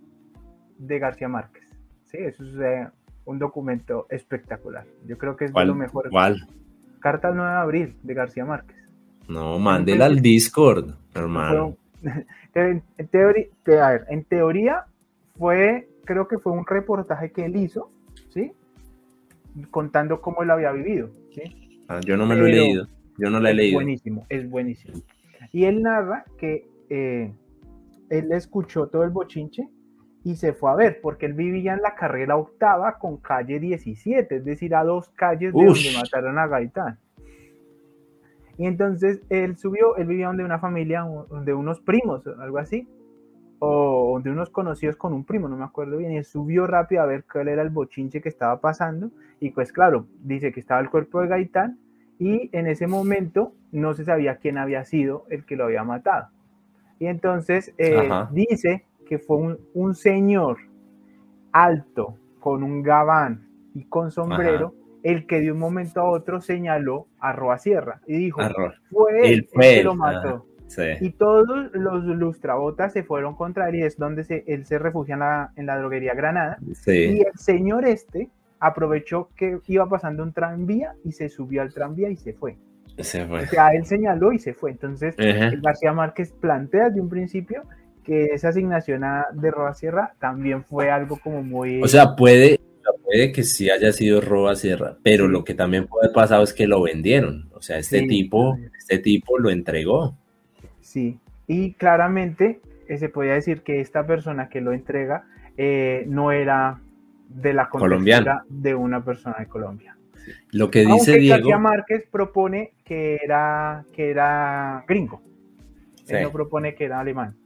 de 0.77 0.99
García 0.99 1.27
Márquez. 1.27 1.63
Sí, 2.06 2.17
eso 2.17 2.43
es 2.43 2.56
eh, 2.60 2.88
un 3.25 3.39
documento 3.39 4.08
espectacular. 4.10 4.86
Yo 5.06 5.17
creo 5.17 5.36
que 5.36 5.45
es 5.45 5.54
de 5.54 5.65
lo 5.65 5.75
mejor. 5.75 6.10
¿Cuál? 6.10 6.47
Carta 6.99 7.30
del 7.30 7.38
9 7.38 7.51
de 7.51 7.58
abril 7.58 7.97
de 8.04 8.13
García 8.13 8.45
Márquez. 8.45 8.77
No, 9.27 9.60
mándela 9.60 10.06
al 10.06 10.21
Discord, 10.21 10.93
hermano. 11.13 11.77
en, 12.56 12.84
en 12.97 13.08
teoría, 13.08 13.45
te- 13.63 13.80
a 13.80 13.89
ver, 13.91 14.06
en 14.10 14.23
teoría 14.25 14.86
fue, 15.38 15.88
creo 16.06 16.27
que 16.27 16.39
fue 16.39 16.51
un 16.51 16.65
reportaje 16.65 17.32
que 17.32 17.45
él 17.45 17.56
hizo, 17.56 17.90
¿sí? 18.34 18.52
Contando 19.70 20.22
cómo 20.22 20.44
él 20.44 20.52
había 20.52 20.72
vivido, 20.72 21.12
¿sí? 21.32 21.84
Ah, 21.88 22.00
yo 22.06 22.17
no 22.17 22.26
me 22.26 22.36
lo 22.36 22.48
he 22.48 22.52
leído. 22.52 22.88
Yo 23.17 23.30
no 23.30 23.39
la 23.39 23.50
he 23.50 23.52
es 23.52 23.58
leído. 23.58 23.78
buenísimo, 23.78 24.26
es 24.30 24.50
buenísimo. 24.50 25.02
Y 25.52 25.65
él 25.65 25.82
narra 25.82 26.26
que 26.38 26.67
eh, 26.89 27.34
él 28.10 28.32
escuchó 28.32 28.88
todo 28.88 29.04
el 29.04 29.10
bochinche 29.10 29.67
y 30.24 30.36
se 30.36 30.54
fue 30.54 30.72
a 30.72 30.76
ver, 30.76 31.00
porque 31.02 31.26
él 31.26 31.34
vivía 31.34 31.74
en 31.74 31.82
la 31.82 31.96
carrera 31.96 32.38
octava 32.38 32.98
con 33.00 33.17
calle 33.17 33.60
17, 33.60 34.36
es 34.36 34.46
decir, 34.46 34.76
a 34.76 34.84
dos 34.84 35.10
calles 35.10 35.54
de 35.54 35.65
donde 35.65 35.91
mataron 35.96 36.38
a 36.38 36.48
Gaitán. 36.48 37.00
Y 38.58 38.65
entonces 38.67 39.22
él 39.30 39.58
subió, 39.58 39.96
él 39.98 40.08
vivía 40.08 40.28
donde 40.28 40.44
una 40.44 40.60
familia, 40.60 41.02
donde 41.30 41.54
unos 41.54 41.82
primos, 41.82 42.26
algo 42.28 42.60
así, 42.60 42.88
o 43.58 44.00
de 44.19 44.32
unos 44.32 44.50
conocidos 44.50 44.95
con 44.95 45.13
un 45.13 45.24
primo, 45.24 45.47
no 45.47 45.58
me 45.58 45.63
acuerdo 45.63 45.97
bien, 45.97 46.12
y 46.12 46.17
él 46.17 46.26
subió 46.26 46.67
rápido 46.67 47.02
a 47.02 47.06
ver 47.06 47.24
cuál 47.32 47.47
era 47.47 47.62
el 47.62 47.69
bochinche 47.69 48.21
que 48.21 48.30
estaba 48.30 48.60
pasando, 48.60 49.12
y 49.39 49.52
pues 49.52 49.71
claro, 49.71 50.08
dice 50.21 50.52
que 50.52 50.60
estaba 50.60 50.82
el 50.82 50.89
cuerpo 50.89 51.21
de 51.21 51.28
Gaitán, 51.28 51.80
y 52.19 52.50
en 52.52 52.67
ese 52.67 52.88
momento 52.88 53.54
no 53.71 53.93
se 53.93 54.06
sabía 54.06 54.36
quién 54.38 54.58
había 54.58 54.84
sido 54.86 55.26
el 55.30 55.45
que 55.45 55.56
lo 55.56 55.65
había 55.65 55.84
matado. 55.84 56.28
Y 57.00 57.08
entonces 57.08 57.74
eh, 57.78 58.10
dice 58.32 58.86
que 59.08 59.17
fue 59.17 59.38
un, 59.38 59.60
un 59.74 59.95
señor 59.95 60.58
alto, 61.52 62.15
con 62.39 62.63
un 62.63 62.84
gabán 62.84 63.47
y 63.74 63.86
con 63.86 64.12
sombrero, 64.12 64.74
el 65.04 65.26
que 65.26 65.39
de 65.39 65.52
un 65.52 65.60
momento 65.60 66.02
a 66.02 66.10
otro 66.10 66.41
señaló 66.41 67.08
a 67.19 67.32
Roa 67.34 67.58
Sierra 67.58 68.02
y 68.06 68.17
dijo, 68.17 68.41
fue 68.89 69.28
él, 69.28 69.50
el 69.54 69.60
que 69.60 69.84
lo 69.84 69.95
mató. 69.95 70.45
Sí. 70.73 70.84
Y 71.01 71.10
todos 71.12 71.69
los 71.73 72.03
lustrabotas 72.05 72.93
se 72.93 73.03
fueron 73.03 73.36
contra 73.36 73.67
él 73.69 73.75
y 73.75 73.84
es 73.84 73.97
donde 73.97 74.23
se, 74.23 74.43
él 74.47 74.65
se 74.65 74.79
refugia 74.79 75.13
en 75.15 75.19
la, 75.19 75.51
en 75.57 75.65
la 75.65 75.77
droguería 75.77 76.13
Granada. 76.13 76.57
Y 76.65 76.75
Sí. 76.75 77.19
el 77.21 77.38
señor 77.38 77.86
este 77.86 78.29
aprovechó 78.60 79.29
que 79.36 79.60
iba 79.67 79.89
pasando 79.89 80.23
un 80.23 80.31
tranvía 80.34 80.93
y 81.03 81.12
se 81.12 81.27
subió 81.29 81.62
al 81.62 81.73
tranvía 81.73 82.10
y 82.10 82.15
se 82.15 82.34
fue. 82.34 82.55
Se 82.99 83.25
fue. 83.25 83.41
O 83.41 83.47
sea, 83.47 83.69
él 83.73 83.86
señaló 83.86 84.31
y 84.31 84.39
se 84.39 84.53
fue. 84.53 84.71
Entonces. 84.71 85.15
García 85.62 85.91
Márquez 85.93 86.31
plantea 86.39 86.89
desde 86.89 87.01
un 87.01 87.10
principio 87.10 87.63
que 88.03 88.25
esa 88.34 88.49
asignación 88.49 89.03
a- 89.03 89.25
de 89.34 89.51
Roa 89.51 89.73
Sierra 89.73 90.13
también 90.19 90.63
fue 90.63 90.89
algo 90.89 91.17
como 91.21 91.43
muy... 91.43 91.81
O 91.84 91.88
sea, 91.88 92.15
puede, 92.15 92.60
puede 93.03 93.31
que 93.31 93.43
sí 93.43 93.69
haya 93.69 93.91
sido 93.91 94.21
roba 94.21 94.55
sierra, 94.55 94.97
pero 95.03 95.27
lo 95.27 95.43
que 95.43 95.53
también 95.53 95.88
puede 95.88 96.05
haber 96.07 96.15
pasado 96.15 96.43
es 96.43 96.53
que 96.53 96.65
lo 96.67 96.81
vendieron. 96.81 97.49
O 97.53 97.62
sea, 97.62 97.77
este 97.77 97.99
Sí. 97.99 98.07
tipo, 98.07 98.57
este 98.77 98.97
tipo 98.99 99.38
lo 99.38 99.49
entregó. 99.49 100.17
Sí, 100.91 101.17
y 101.47 101.71
claramente 101.75 102.60
eh, 102.89 102.97
se 102.97 103.08
podía 103.08 103.32
decir 103.32 103.62
que 103.62 103.80
esta 103.80 104.06
persona 104.06 104.49
que 104.49 104.60
lo 104.60 104.73
entrega 104.73 105.23
eh, 105.56 106.04
no 106.06 106.34
era 106.34 106.82
de 107.30 107.54
la 107.54 107.69
Colombiano. 107.69 108.25
contextura 108.25 108.62
de 108.62 108.75
una 108.75 109.01
persona 109.06 109.38
de 109.39 109.45
Colombia. 109.45 109.95
Lo 110.51 110.69
que 110.69 110.82
dice 110.82 110.91
Aunque 110.91 111.17
Diego, 111.19 111.38
García 111.38 111.58
Márquez 111.60 112.04
propone 112.12 112.73
que 112.84 113.19
era, 113.23 113.86
que 113.93 114.10
era 114.10 114.84
gringo. 114.86 115.21
Él 116.10 116.23
no 116.23 116.32
propone 116.34 116.75
que 116.75 116.84
era 116.84 116.99
alemán. 116.99 117.38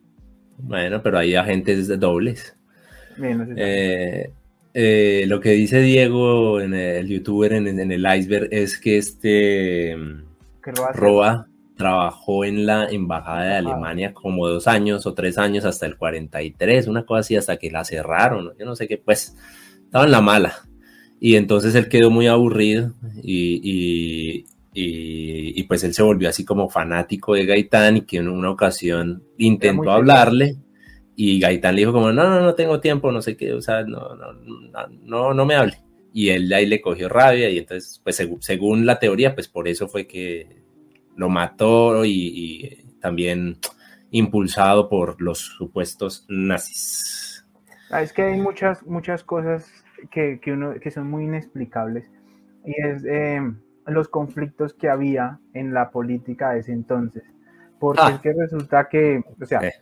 bueno, 0.57 1.03
pero 1.03 1.19
hay 1.19 1.35
agentes 1.35 1.87
dobles. 1.99 2.57
Bien, 3.15 3.37
no. 3.37 3.55
Eh, 3.55 4.31
eh, 4.73 5.25
lo 5.27 5.39
que 5.39 5.51
dice 5.51 5.81
Diego 5.81 6.59
en 6.61 6.73
el 6.73 7.07
youtuber 7.07 7.53
en, 7.53 7.67
en 7.67 7.91
el 7.91 8.05
iceberg 8.17 8.47
es 8.49 8.79
que 8.79 8.97
este 8.97 9.95
Que 10.63 10.71
Roa 10.95 11.47
trabajó 11.75 12.45
en 12.45 12.65
la 12.65 12.85
embajada 12.89 13.43
de. 13.45 13.53
Alemania 13.55 14.13
como 14.13 14.47
dos 14.47 14.67
años 14.67 15.05
o 15.05 15.13
tres 15.13 15.37
años 15.37 15.65
hasta 15.65 15.85
el 15.85 15.97
43, 15.97 16.87
una 16.87 17.05
cosa 17.05 17.19
así, 17.21 17.35
hasta 17.35 17.57
que 17.57 17.69
la 17.71 17.83
cerraron. 17.83 18.53
Yo 18.57 18.65
no 18.65 18.75
sé 18.75 18.87
qué, 18.87 18.97
pues 18.97 19.35
estaba 19.83 20.05
en 20.05 20.11
la 20.11 20.21
mala. 20.21 20.53
Y 21.19 21.35
entonces 21.35 21.73
él 21.75 21.87
quedó 21.89 22.09
muy 22.11 22.27
aburrido 22.27 22.93
y, 23.21 23.59
y- 23.63 24.45
y- 24.73 25.59
y, 25.59 25.63
pues 25.63 25.83
él 25.85 25.93
se 25.93 26.03
volvió 26.03 26.27
así 26.29 26.43
como 26.43 26.69
fanático 26.69 27.33
de 27.33 27.45
Gaitán 27.45 27.97
y 27.97 28.01
que 28.01 28.17
en 28.17 28.27
una 28.27 28.49
ocasión 28.51 29.23
intentó 29.37 29.83
hablarle 29.91 30.57
y 31.15 31.39
Gaitán 31.39 31.75
le 31.75 31.81
dijo 31.81 31.93
como, 31.93 32.11
no, 32.11 32.29
no, 32.29 32.41
no 32.41 32.55
tengo 32.55 32.81
tiempo, 32.81 33.09
no 33.11 33.21
sé 33.21 33.37
qué, 33.37 33.53
o 33.53 33.61
sea, 33.61 33.83
no, 33.83 34.15
no, 34.15 34.33
no, 35.03 35.33
no, 35.33 35.45
me 35.45 35.55
hable. 35.55 35.77
Y 36.13 36.29
él 36.29 36.51
ahí 36.53 36.65
le 36.65 36.81
cogió 36.81 37.07
rabia 37.07 37.49
y 37.49 37.57
entonces, 37.59 38.01
pues 38.03 38.19
segu- 38.19 38.41
según 38.41 38.85
la 38.85 38.99
teoría, 38.99 39.33
pues 39.33 39.47
por 39.47 39.67
eso 39.69 39.87
fue 39.87 40.07
que 40.07 40.64
lo 41.15 41.29
mató 41.29 42.05
y, 42.05 42.11
y 42.11 42.99
también 42.99 43.57
impulsado 44.11 44.89
por 44.89 45.21
los 45.21 45.39
supuestos 45.39 46.25
nazis. 46.29 47.45
Ah, 47.89 48.01
Es 48.01 48.13
que 48.13 48.23
hay 48.23 48.39
muchas, 48.41 48.83
muchas 48.85 49.23
cosas 49.23 49.71
que, 50.11 50.39
que, 50.39 50.53
uno, 50.53 50.73
que 50.81 50.91
son 50.91 51.09
muy 51.09 51.23
inexplicables. 51.25 52.09
Y 52.65 52.73
es 52.81 53.03
eh, 53.05 53.41
los 53.87 54.07
conflictos 54.07 54.73
que 54.73 54.89
había 54.89 55.39
en 55.53 55.73
la 55.73 55.91
política 55.91 56.51
de 56.51 56.59
ese 56.61 56.71
entonces. 56.71 57.23
Porque 57.79 58.01
Ah. 58.03 58.11
es 58.15 58.19
que 58.21 58.33
resulta 58.33 58.87
que, 58.89 59.21
o 59.41 59.45
sea, 59.45 59.61
Eh. 59.61 59.73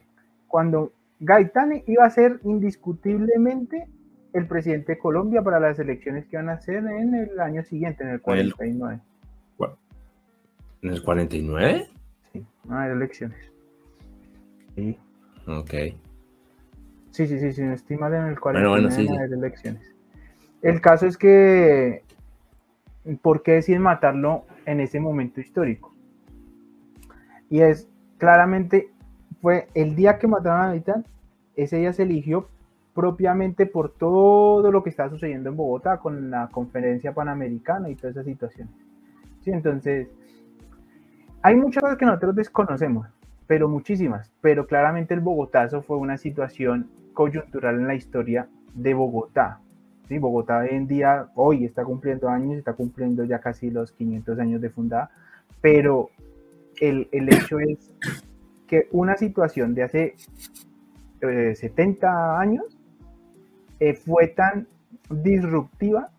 cuando 0.47 0.93
Gaitán 1.19 1.83
iba 1.87 2.03
a 2.05 2.09
ser 2.09 2.39
indiscutiblemente 2.43 3.87
el 4.33 4.47
presidente 4.47 4.93
de 4.93 4.99
Colombia 4.99 5.41
para 5.41 5.59
las 5.59 5.79
elecciones 5.79 6.25
que 6.25 6.35
iban 6.35 6.49
a 6.49 6.53
hacer 6.53 6.77
en 6.85 7.13
el 7.15 7.39
año 7.39 7.63
siguiente, 7.63 8.03
en 8.03 8.09
el 8.09 8.21
49. 8.21 8.99
¿En 10.83 10.91
el 10.91 11.01
49? 11.01 11.87
Sí, 12.33 12.45
no 12.65 12.77
hay 12.77 12.91
elecciones. 12.91 13.51
Sí. 14.75 14.97
Ok. 15.47 15.71
Sí, 17.11 17.27
sí, 17.27 17.39
sí, 17.39 17.53
sí, 17.53 17.61
no 17.61 17.73
estoy 17.73 17.97
mal 17.97 18.13
en 18.13 18.25
el 18.25 18.39
49 18.39 18.51
Bueno, 18.51 18.69
bueno, 18.69 18.91
sí, 18.91 19.07
no 19.07 19.15
sí. 19.15 19.21
hay 19.21 19.31
elecciones. 19.31 19.95
El 20.61 20.81
caso 20.81 21.05
es 21.05 21.17
que, 21.17 22.03
¿por 23.21 23.43
qué 23.43 23.53
deciden 23.53 23.81
matarlo 23.81 24.45
en 24.65 24.79
ese 24.81 24.99
momento 24.99 25.39
histórico? 25.39 25.93
Y 27.49 27.61
es, 27.61 27.87
claramente, 28.17 28.89
fue 29.41 29.67
el 29.75 29.95
día 29.95 30.17
que 30.17 30.27
mataron 30.27 30.61
a 30.61 30.67
Gaitán, 30.69 31.05
ese 31.55 31.77
día 31.77 31.93
se 31.93 32.03
eligió 32.03 32.49
propiamente 32.93 33.65
por 33.65 33.93
todo 33.93 34.71
lo 34.71 34.83
que 34.83 34.89
estaba 34.89 35.09
sucediendo 35.09 35.49
en 35.49 35.55
Bogotá 35.57 35.97
con 35.99 36.29
la 36.29 36.49
conferencia 36.49 37.13
panamericana 37.13 37.89
y 37.89 37.95
toda 37.95 38.11
esa 38.11 38.23
situación. 38.23 38.69
Sí, 39.41 39.51
entonces, 39.51 40.07
hay 41.43 41.55
muchas 41.55 41.81
cosas 41.81 41.97
que 41.97 42.05
nosotros 42.05 42.35
desconocemos, 42.35 43.07
pero 43.45 43.67
muchísimas. 43.67 44.31
Pero 44.41 44.65
claramente 44.65 45.13
el 45.13 45.19
Bogotazo 45.19 45.81
fue 45.81 45.97
una 45.97 46.17
situación 46.17 46.89
coyuntural 47.13 47.75
en 47.75 47.87
la 47.87 47.95
historia 47.95 48.47
de 48.73 48.93
Bogotá. 48.93 49.59
Bogotá 50.19 50.59
hoy 50.59 50.69
en 50.71 50.87
día, 50.87 51.27
hoy 51.33 51.65
está 51.65 51.83
cumpliendo 51.83 52.29
años, 52.29 52.57
está 52.57 52.73
cumpliendo 52.73 53.23
ya 53.23 53.39
casi 53.39 53.71
los 53.71 53.91
500 53.93 54.39
años 54.39 54.61
de 54.61 54.69
fundada, 54.69 55.09
pero 55.59 56.09
el, 56.79 57.07
el 57.11 57.33
hecho 57.33 57.59
es 57.59 57.91
que 58.67 58.87
una 58.91 59.17
situación 59.17 59.73
de 59.73 59.83
hace 59.83 60.15
70 61.19 62.07
eh, 62.07 62.09
años 62.39 62.77
eh, 63.79 63.95
fue 63.95 64.27
tan 64.27 64.67
disruptiva, 65.09 66.09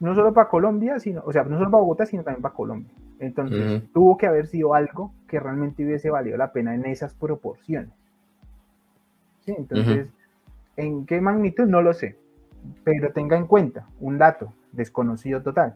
no 0.00 0.14
solo 0.14 0.32
para 0.32 0.48
Colombia, 0.48 0.98
sino, 0.98 1.22
o 1.26 1.32
sea, 1.32 1.44
no 1.44 1.58
solo 1.58 1.70
para 1.70 1.82
Bogotá, 1.82 2.06
sino 2.06 2.22
también 2.22 2.40
para 2.40 2.54
Colombia. 2.54 2.92
Entonces, 3.20 3.82
tuvo 3.92 4.16
que 4.16 4.26
haber 4.26 4.46
sido 4.46 4.74
algo 4.74 5.12
que 5.26 5.40
realmente 5.40 5.84
hubiese 5.84 6.10
valido 6.10 6.36
la 6.36 6.52
pena 6.52 6.74
en 6.74 6.86
esas 6.86 7.14
proporciones. 7.14 7.90
¿Sí? 9.40 9.54
Entonces, 9.56 10.08
¿en 10.76 11.04
qué 11.06 11.20
magnitud? 11.20 11.66
No 11.66 11.82
lo 11.82 11.94
sé. 11.94 12.16
Pero 12.84 13.12
tenga 13.12 13.36
en 13.36 13.46
cuenta 13.46 13.86
un 14.00 14.18
dato 14.18 14.52
desconocido 14.72 15.42
total. 15.42 15.74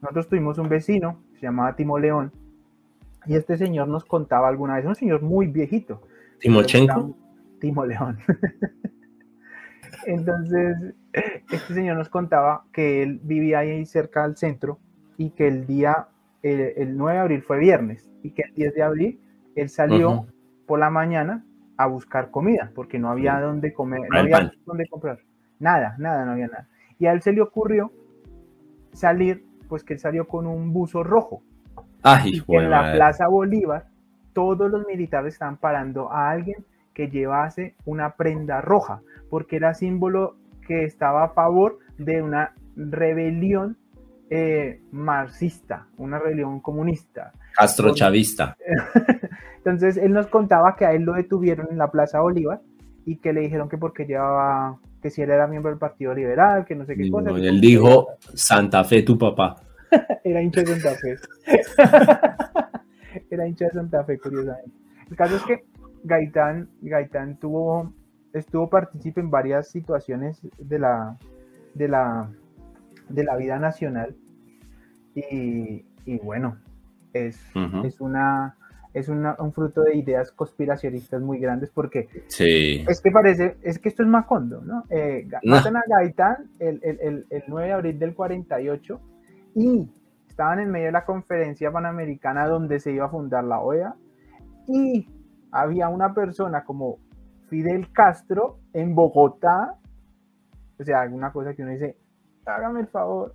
Nosotros 0.00 0.28
tuvimos 0.28 0.58
un 0.58 0.68
vecino, 0.68 1.18
se 1.34 1.42
llamaba 1.42 1.74
Timo 1.74 1.98
León, 1.98 2.32
y 3.26 3.34
este 3.34 3.56
señor 3.56 3.88
nos 3.88 4.04
contaba 4.04 4.48
alguna 4.48 4.76
vez, 4.76 4.86
un 4.86 4.94
señor 4.94 5.22
muy 5.22 5.46
viejito. 5.48 6.02
¿Timochenko? 6.38 7.16
Timo 7.60 7.84
León. 7.84 8.18
Entonces, 10.06 10.94
este 11.12 11.74
señor 11.74 11.96
nos 11.96 12.08
contaba 12.08 12.64
que 12.72 13.02
él 13.02 13.20
vivía 13.22 13.60
ahí 13.60 13.84
cerca 13.86 14.22
del 14.22 14.36
centro 14.36 14.78
y 15.16 15.30
que 15.30 15.48
el 15.48 15.66
día, 15.66 16.08
el, 16.52 16.96
9 16.96 17.14
de 17.14 17.20
abril 17.20 17.42
fue 17.42 17.58
viernes 17.58 18.10
y 18.22 18.30
que 18.30 18.42
el 18.42 18.54
10 18.54 18.74
de 18.74 18.82
abril 18.82 19.20
él 19.54 19.68
salió 19.68 20.26
por 20.66 20.78
la 20.78 20.90
mañana 20.90 21.44
a 21.76 21.86
buscar 21.86 22.30
comida 22.30 22.70
porque 22.74 22.98
no 22.98 23.10
había 23.10 23.40
dónde 23.40 23.72
comer, 23.72 24.08
no 24.10 24.18
había 24.18 24.52
dónde 24.64 24.86
comprar. 24.88 25.18
Nada, 25.58 25.94
nada, 25.98 26.24
no 26.24 26.32
había 26.32 26.48
nada. 26.48 26.68
Y 26.98 27.06
a 27.06 27.12
él 27.12 27.22
se 27.22 27.32
le 27.32 27.40
ocurrió 27.40 27.92
salir, 28.92 29.44
pues 29.68 29.84
que 29.84 29.94
él 29.94 30.00
salió 30.00 30.26
con 30.26 30.46
un 30.46 30.72
buzo 30.72 31.02
rojo. 31.02 31.42
Ay, 32.02 32.42
y 32.46 32.56
en 32.56 32.70
la 32.70 32.92
Plaza 32.92 33.28
Bolívar 33.28 33.86
todos 34.32 34.70
los 34.70 34.86
militares 34.86 35.34
estaban 35.34 35.56
parando 35.56 36.12
a 36.12 36.30
alguien 36.30 36.64
que 36.92 37.08
llevase 37.08 37.74
una 37.84 38.16
prenda 38.16 38.60
roja, 38.60 39.00
porque 39.30 39.56
era 39.56 39.74
símbolo 39.74 40.36
que 40.66 40.84
estaba 40.84 41.24
a 41.24 41.28
favor 41.30 41.78
de 41.98 42.22
una 42.22 42.54
rebelión 42.76 43.76
eh, 44.30 44.80
marxista, 44.90 45.86
una 45.98 46.18
rebelión 46.18 46.60
comunista. 46.60 47.32
Castrochavista. 47.54 48.56
Entonces 49.58 49.96
él 49.96 50.12
nos 50.12 50.26
contaba 50.26 50.76
que 50.76 50.84
a 50.84 50.92
él 50.92 51.02
lo 51.02 51.14
detuvieron 51.14 51.68
en 51.70 51.78
la 51.78 51.90
Plaza 51.90 52.20
Bolívar 52.20 52.60
y 53.04 53.16
que 53.18 53.32
le 53.32 53.42
dijeron 53.42 53.68
que 53.68 53.78
porque 53.78 54.04
llevaba, 54.04 54.78
que 55.00 55.10
si 55.10 55.22
él 55.22 55.30
era 55.30 55.46
miembro 55.46 55.70
del 55.70 55.78
Partido 55.78 56.12
Liberal, 56.12 56.64
que 56.64 56.74
no 56.74 56.84
sé 56.84 56.96
qué 56.96 57.08
cosa. 57.10 57.30
él 57.30 57.60
dijo, 57.60 58.08
Santa 58.34 58.82
Fe, 58.84 59.02
tu 59.02 59.16
papá. 59.16 59.56
era 60.24 60.42
hincha 60.42 60.62
de 60.62 60.76
Santa 60.76 60.98
Fe. 60.98 61.16
era 63.30 63.46
hincha 63.46 63.66
de 63.66 63.70
Santa 63.70 64.04
Fe, 64.04 64.18
curiosamente. 64.18 64.72
El 65.08 65.16
caso 65.16 65.36
es 65.36 65.42
que 65.44 65.64
Gaitán, 66.02 66.68
Gaitán 66.80 67.38
tuvo, 67.38 67.92
estuvo 68.32 68.68
partícipe 68.68 69.20
en 69.20 69.30
varias 69.30 69.68
situaciones 69.68 70.40
de 70.58 70.78
la, 70.80 71.16
de 71.74 71.88
la, 71.88 72.28
de 73.08 73.24
la 73.24 73.36
vida 73.36 73.58
nacional. 73.58 74.16
Y, 75.14 75.84
bueno, 76.22 76.58
es, 77.12 77.40
es 77.84 78.00
una 78.00 78.56
es 78.96 79.10
un 79.10 79.52
fruto 79.52 79.82
de 79.82 79.94
ideas 79.94 80.32
conspiracionistas 80.32 81.20
muy 81.20 81.38
grandes 81.38 81.70
porque 81.70 82.08
es 82.38 83.00
que 83.02 83.10
parece, 83.10 83.58
es 83.62 83.78
que 83.78 83.90
esto 83.90 84.02
es 84.02 84.08
Macondo, 84.08 84.62
¿no? 84.62 84.84
Eh, 84.88 85.28
Matan 85.44 85.76
a 85.76 85.82
Gaitán 85.86 86.48
el, 86.58 86.80
el, 86.82 87.26
el, 87.28 87.44
9 87.46 87.66
de 87.66 87.72
abril 87.74 87.98
del 87.98 88.14
48 88.14 89.00
y 89.54 89.86
estaban 90.26 90.60
en 90.60 90.70
medio 90.70 90.86
de 90.86 90.92
la 90.92 91.04
conferencia 91.04 91.70
panamericana 91.70 92.48
donde 92.48 92.80
se 92.80 92.92
iba 92.92 93.04
a 93.04 93.10
fundar 93.10 93.44
la 93.44 93.60
OEA 93.60 93.94
y 94.66 95.06
había 95.52 95.90
una 95.90 96.14
persona 96.14 96.64
como 96.64 96.98
Fidel 97.48 97.92
Castro 97.92 98.60
en 98.72 98.94
Bogotá, 98.94 99.74
o 100.78 100.84
sea, 100.84 101.02
alguna 101.02 101.32
cosa 101.32 101.52
que 101.52 101.62
uno 101.62 101.72
dice, 101.72 101.96
hágame 102.46 102.80
el 102.80 102.86
favor. 102.88 103.34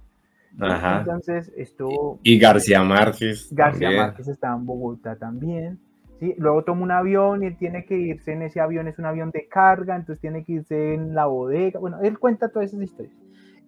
Entonces 0.60 1.52
estuvo... 1.56 2.20
Y, 2.24 2.38
García 2.40 2.84
Márquez. 2.84 3.48
García 3.52 3.92
Márquez 3.92 4.28
estaba 4.28 4.56
en 4.56 4.66
Bogotá 4.66 5.16
también. 5.16 5.80
¿sí? 6.20 6.36
Luego 6.38 6.64
toma 6.64 6.84
un 6.84 6.92
avión 6.92 7.44
y 7.44 7.48
él 7.48 7.58
tiene 7.58 7.86
que 7.86 7.98
irse 7.98 8.34
en 8.34 8.44
ese 8.44 8.60
avión, 8.60 8.88
es 8.88 9.00
un 9.00 9.06
avión 9.06 9.32
de 9.32 9.48
carga, 9.48 9.96
entonces 9.96 10.20
tiene 10.22 10.44
que 10.44 10.54
irse 10.54 10.94
en 10.94 11.16
la 11.16 11.26
bodega. 11.26 11.80
Bueno, 11.80 12.00
él 12.02 12.20
cuenta 12.20 12.50
todas 12.50 12.70
esas 12.70 12.84
historias. 12.84 13.16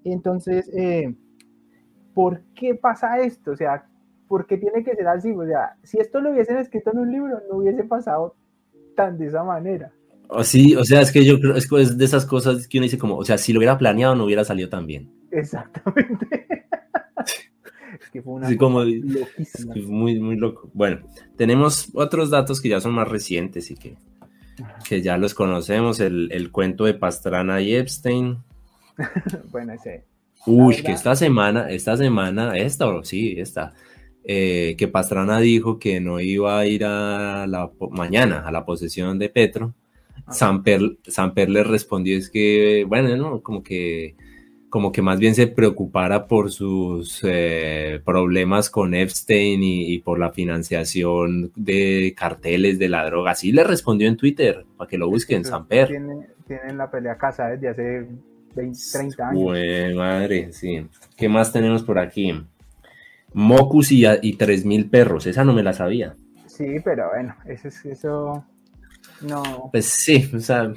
Entonces, 0.03 0.69
eh, 0.75 1.15
¿por 2.13 2.41
qué 2.56 2.75
pasa 2.75 3.19
esto? 3.19 3.51
O 3.51 3.56
sea, 3.56 3.86
¿por 4.27 4.45
qué 4.45 4.58
tiene 4.58 4.84
que 4.84 4.95
ser 4.95 5.08
así? 5.08 5.32
O 5.32 5.45
sea, 5.45 5.77
si 5.84 5.99
esto 5.99 6.19
lo 6.19 6.32
hubiesen 6.32 6.58
escrito 6.58 6.91
en 6.91 6.99
un 6.99 7.12
libro, 7.12 7.41
no 7.49 7.58
hubiese 7.58 7.84
pasado 7.84 8.36
tan 8.95 9.17
de 9.17 9.27
esa 9.27 9.43
manera. 9.43 9.91
O 10.27 10.43
sí, 10.43 10.75
o 10.75 10.83
sea, 10.83 11.01
es 11.01 11.12
que 11.12 11.23
yo 11.25 11.39
creo, 11.39 11.55
es, 11.55 11.71
es 11.71 11.97
de 11.97 12.05
esas 12.05 12.25
cosas 12.25 12.67
que 12.67 12.77
uno 12.77 12.83
dice 12.83 12.97
como, 12.97 13.17
o 13.17 13.25
sea, 13.25 13.38
si 13.38 13.53
lo 13.53 13.59
hubiera 13.59 13.77
planeado 13.77 14.15
no 14.15 14.25
hubiera 14.25 14.43
salido 14.43 14.69
tan 14.69 14.88
bien. 14.88 15.12
Exactamente. 15.31 16.27
es 18.01 18.09
que 18.12 18.21
fue 18.21 18.33
una 18.33 18.49
sí, 18.49 18.57
como, 18.57 18.83
muy, 19.88 20.19
muy 20.19 20.36
loco. 20.36 20.69
Bueno, 20.73 21.01
tenemos 21.36 21.89
otros 21.93 22.29
datos 22.29 22.62
que 22.62 22.69
ya 22.69 22.79
son 22.79 22.93
más 22.93 23.07
recientes 23.07 23.69
y 23.71 23.75
que, 23.75 23.95
que 24.88 25.01
ya 25.01 25.17
los 25.17 25.33
conocemos, 25.33 25.99
el, 25.99 26.31
el 26.31 26.51
cuento 26.51 26.86
de 26.86 26.93
Pastrana 26.95 27.62
y 27.62 27.75
Epstein. 27.75 28.38
bueno, 29.51 29.73
ese. 29.73 30.05
Uy, 30.45 30.75
que 30.77 30.91
esta 30.91 31.15
semana, 31.15 31.69
esta 31.69 31.95
semana, 31.95 32.57
esta, 32.57 32.86
sí, 33.03 33.36
esta, 33.38 33.73
eh, 34.25 34.75
que 34.77 34.88
Pastrana 34.88 35.39
dijo 35.39 35.79
que 35.79 35.99
no 35.99 36.19
iba 36.19 36.59
a 36.59 36.65
ir 36.65 36.86
a 36.86 37.45
la 37.47 37.71
mañana 37.91 38.43
a 38.45 38.51
la 38.51 38.65
posesión 38.65 39.19
de 39.19 39.29
Petro. 39.29 39.73
Samper, 40.29 40.97
Samper 41.07 41.49
le 41.49 41.63
respondió 41.63 42.17
es 42.17 42.29
que, 42.29 42.86
bueno, 42.88 43.15
no, 43.17 43.41
como 43.41 43.63
que 43.63 44.15
como 44.73 44.91
que 44.91 45.03
más 45.03 45.19
bien 45.19 45.36
se 45.36 45.45
preocupara 45.45 46.25
por 46.25 46.51
sus 46.51 47.21
eh, 47.23 48.01
problemas 48.03 48.71
con 48.71 48.95
Epstein 48.95 49.62
y, 49.62 49.99
por 49.99 50.17
la 50.17 50.31
financiación 50.31 51.51
de 51.55 52.15
carteles 52.17 52.79
de 52.79 52.89
la 52.89 53.05
droga. 53.05 53.33
Así 53.33 53.51
le 53.51 53.63
respondió 53.63 54.07
en 54.07 54.17
Twitter, 54.17 54.65
para 54.75 54.89
que 54.89 54.97
lo 54.97 55.07
busquen, 55.07 55.45
Samper. 55.45 55.89
Tienen, 55.89 56.75
la 56.75 56.89
pelea 56.89 57.15
casa 57.19 57.49
desde 57.49 57.69
hace 57.69 58.07
20, 58.55 58.79
30 58.91 59.29
años. 59.29 59.95
Madre, 59.95 60.51
sí. 60.53 60.88
¿Qué 61.15 61.29
más 61.29 61.53
tenemos 61.53 61.83
por 61.83 61.99
aquí? 61.99 62.33
Mocus 63.31 63.91
y, 63.91 64.07
y 64.07 64.38
3.000 64.39 64.89
perros, 64.89 65.27
esa 65.27 65.43
no 65.43 65.53
me 65.53 65.62
la 65.62 65.73
sabía. 65.73 66.15
Sí, 66.47 66.77
pero 66.83 67.09
bueno, 67.13 67.36
eso, 67.45 67.67
eso 67.88 68.43
no. 69.23 69.69
Pues 69.71 69.86
sí, 69.86 70.29
o 70.33 70.39
sea. 70.39 70.73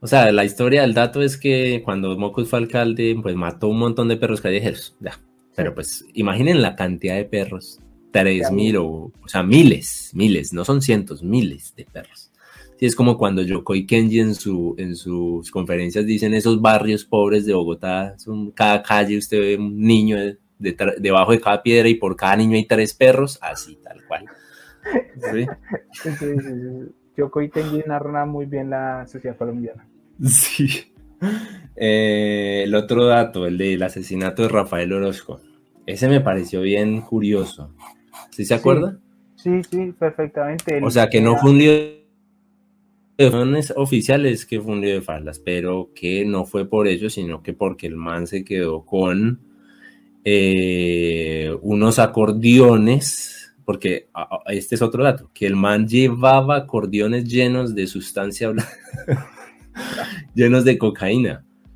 O 0.00 0.06
sea, 0.06 0.30
la 0.30 0.44
historia 0.44 0.82
del 0.82 0.94
dato 0.94 1.22
es 1.22 1.36
que 1.36 1.82
cuando 1.84 2.16
Mocus 2.16 2.48
fue 2.48 2.60
alcalde, 2.60 3.18
pues 3.20 3.34
mató 3.34 3.68
un 3.68 3.78
montón 3.78 4.08
de 4.08 4.16
perros 4.16 4.40
callejeros. 4.40 4.96
Ya. 5.00 5.18
Pero 5.56 5.74
pues 5.74 6.04
imaginen 6.14 6.62
la 6.62 6.76
cantidad 6.76 7.16
de 7.16 7.24
perros. 7.24 7.80
3.000 8.12 8.76
o, 8.76 9.12
o 9.22 9.28
sea, 9.28 9.42
miles, 9.42 10.12
miles, 10.14 10.52
no 10.52 10.64
son 10.64 10.80
cientos, 10.80 11.22
miles 11.22 11.74
de 11.76 11.84
perros. 11.84 12.30
Sí, 12.78 12.86
es 12.86 12.94
como 12.94 13.18
cuando 13.18 13.42
Yokoi 13.42 13.86
Kenji 13.86 14.20
en, 14.20 14.34
su, 14.34 14.74
en 14.78 14.94
sus 14.94 15.50
conferencias 15.50 16.06
dicen 16.06 16.32
esos 16.32 16.60
barrios 16.60 17.04
pobres 17.04 17.44
de 17.44 17.52
Bogotá, 17.52 18.16
son 18.18 18.52
cada 18.52 18.82
calle 18.82 19.18
usted 19.18 19.40
ve 19.40 19.56
un 19.56 19.80
niño 19.80 20.16
debajo 20.58 21.32
de 21.32 21.40
cada 21.40 21.62
piedra 21.62 21.88
y 21.88 21.96
por 21.96 22.14
cada 22.14 22.36
niño 22.36 22.56
hay 22.56 22.66
tres 22.66 22.94
perros, 22.94 23.38
así, 23.42 23.78
tal 23.82 24.04
cual. 24.06 24.26
¿Sí? 25.32 25.46
Yoko 27.16 27.40
narra 27.86 28.26
muy 28.26 28.46
bien 28.46 28.70
la 28.70 29.06
sociedad 29.06 29.36
colombiana. 29.36 29.86
Sí. 30.24 30.68
Eh, 31.74 32.62
el 32.64 32.74
otro 32.74 33.06
dato, 33.06 33.46
el 33.46 33.58
del 33.58 33.82
asesinato 33.82 34.42
de 34.42 34.48
Rafael 34.48 34.92
Orozco. 34.92 35.40
Ese 35.86 36.08
me 36.08 36.20
pareció 36.20 36.60
bien 36.62 37.00
curioso. 37.00 37.74
¿Sí 38.30 38.44
se 38.44 38.54
acuerda? 38.54 38.98
Sí, 39.36 39.62
sí, 39.70 39.92
perfectamente. 39.98 40.80
o 40.82 40.90
sea, 40.90 41.08
que 41.08 41.20
no 41.20 41.36
fue 41.36 41.50
un 41.50 41.58
lío 41.58 41.72
de 43.16 43.72
oficiales 43.76 44.46
que 44.46 44.60
fue 44.60 44.72
un 44.72 44.80
lío 44.80 44.94
de 44.94 45.02
faldas, 45.02 45.40
pero 45.40 45.90
que 45.94 46.24
no 46.24 46.44
fue 46.44 46.68
por 46.68 46.86
ello, 46.86 47.10
sino 47.10 47.42
que 47.42 47.52
porque 47.52 47.86
el 47.86 47.96
man 47.96 48.26
se 48.26 48.44
quedó 48.44 48.84
con 48.84 49.40
eh, 50.24 51.56
unos 51.62 51.98
acordeones, 51.98 53.37
porque 53.68 54.08
este 54.46 54.76
es 54.76 54.80
otro 54.80 55.04
dato, 55.04 55.30
que 55.34 55.44
el 55.46 55.54
man 55.54 55.86
llevaba 55.86 56.56
acordeones 56.56 57.26
llenos 57.26 57.74
de 57.74 57.86
sustancia 57.86 58.50
llenos 60.34 60.64
de 60.64 60.78
cocaína. 60.78 61.44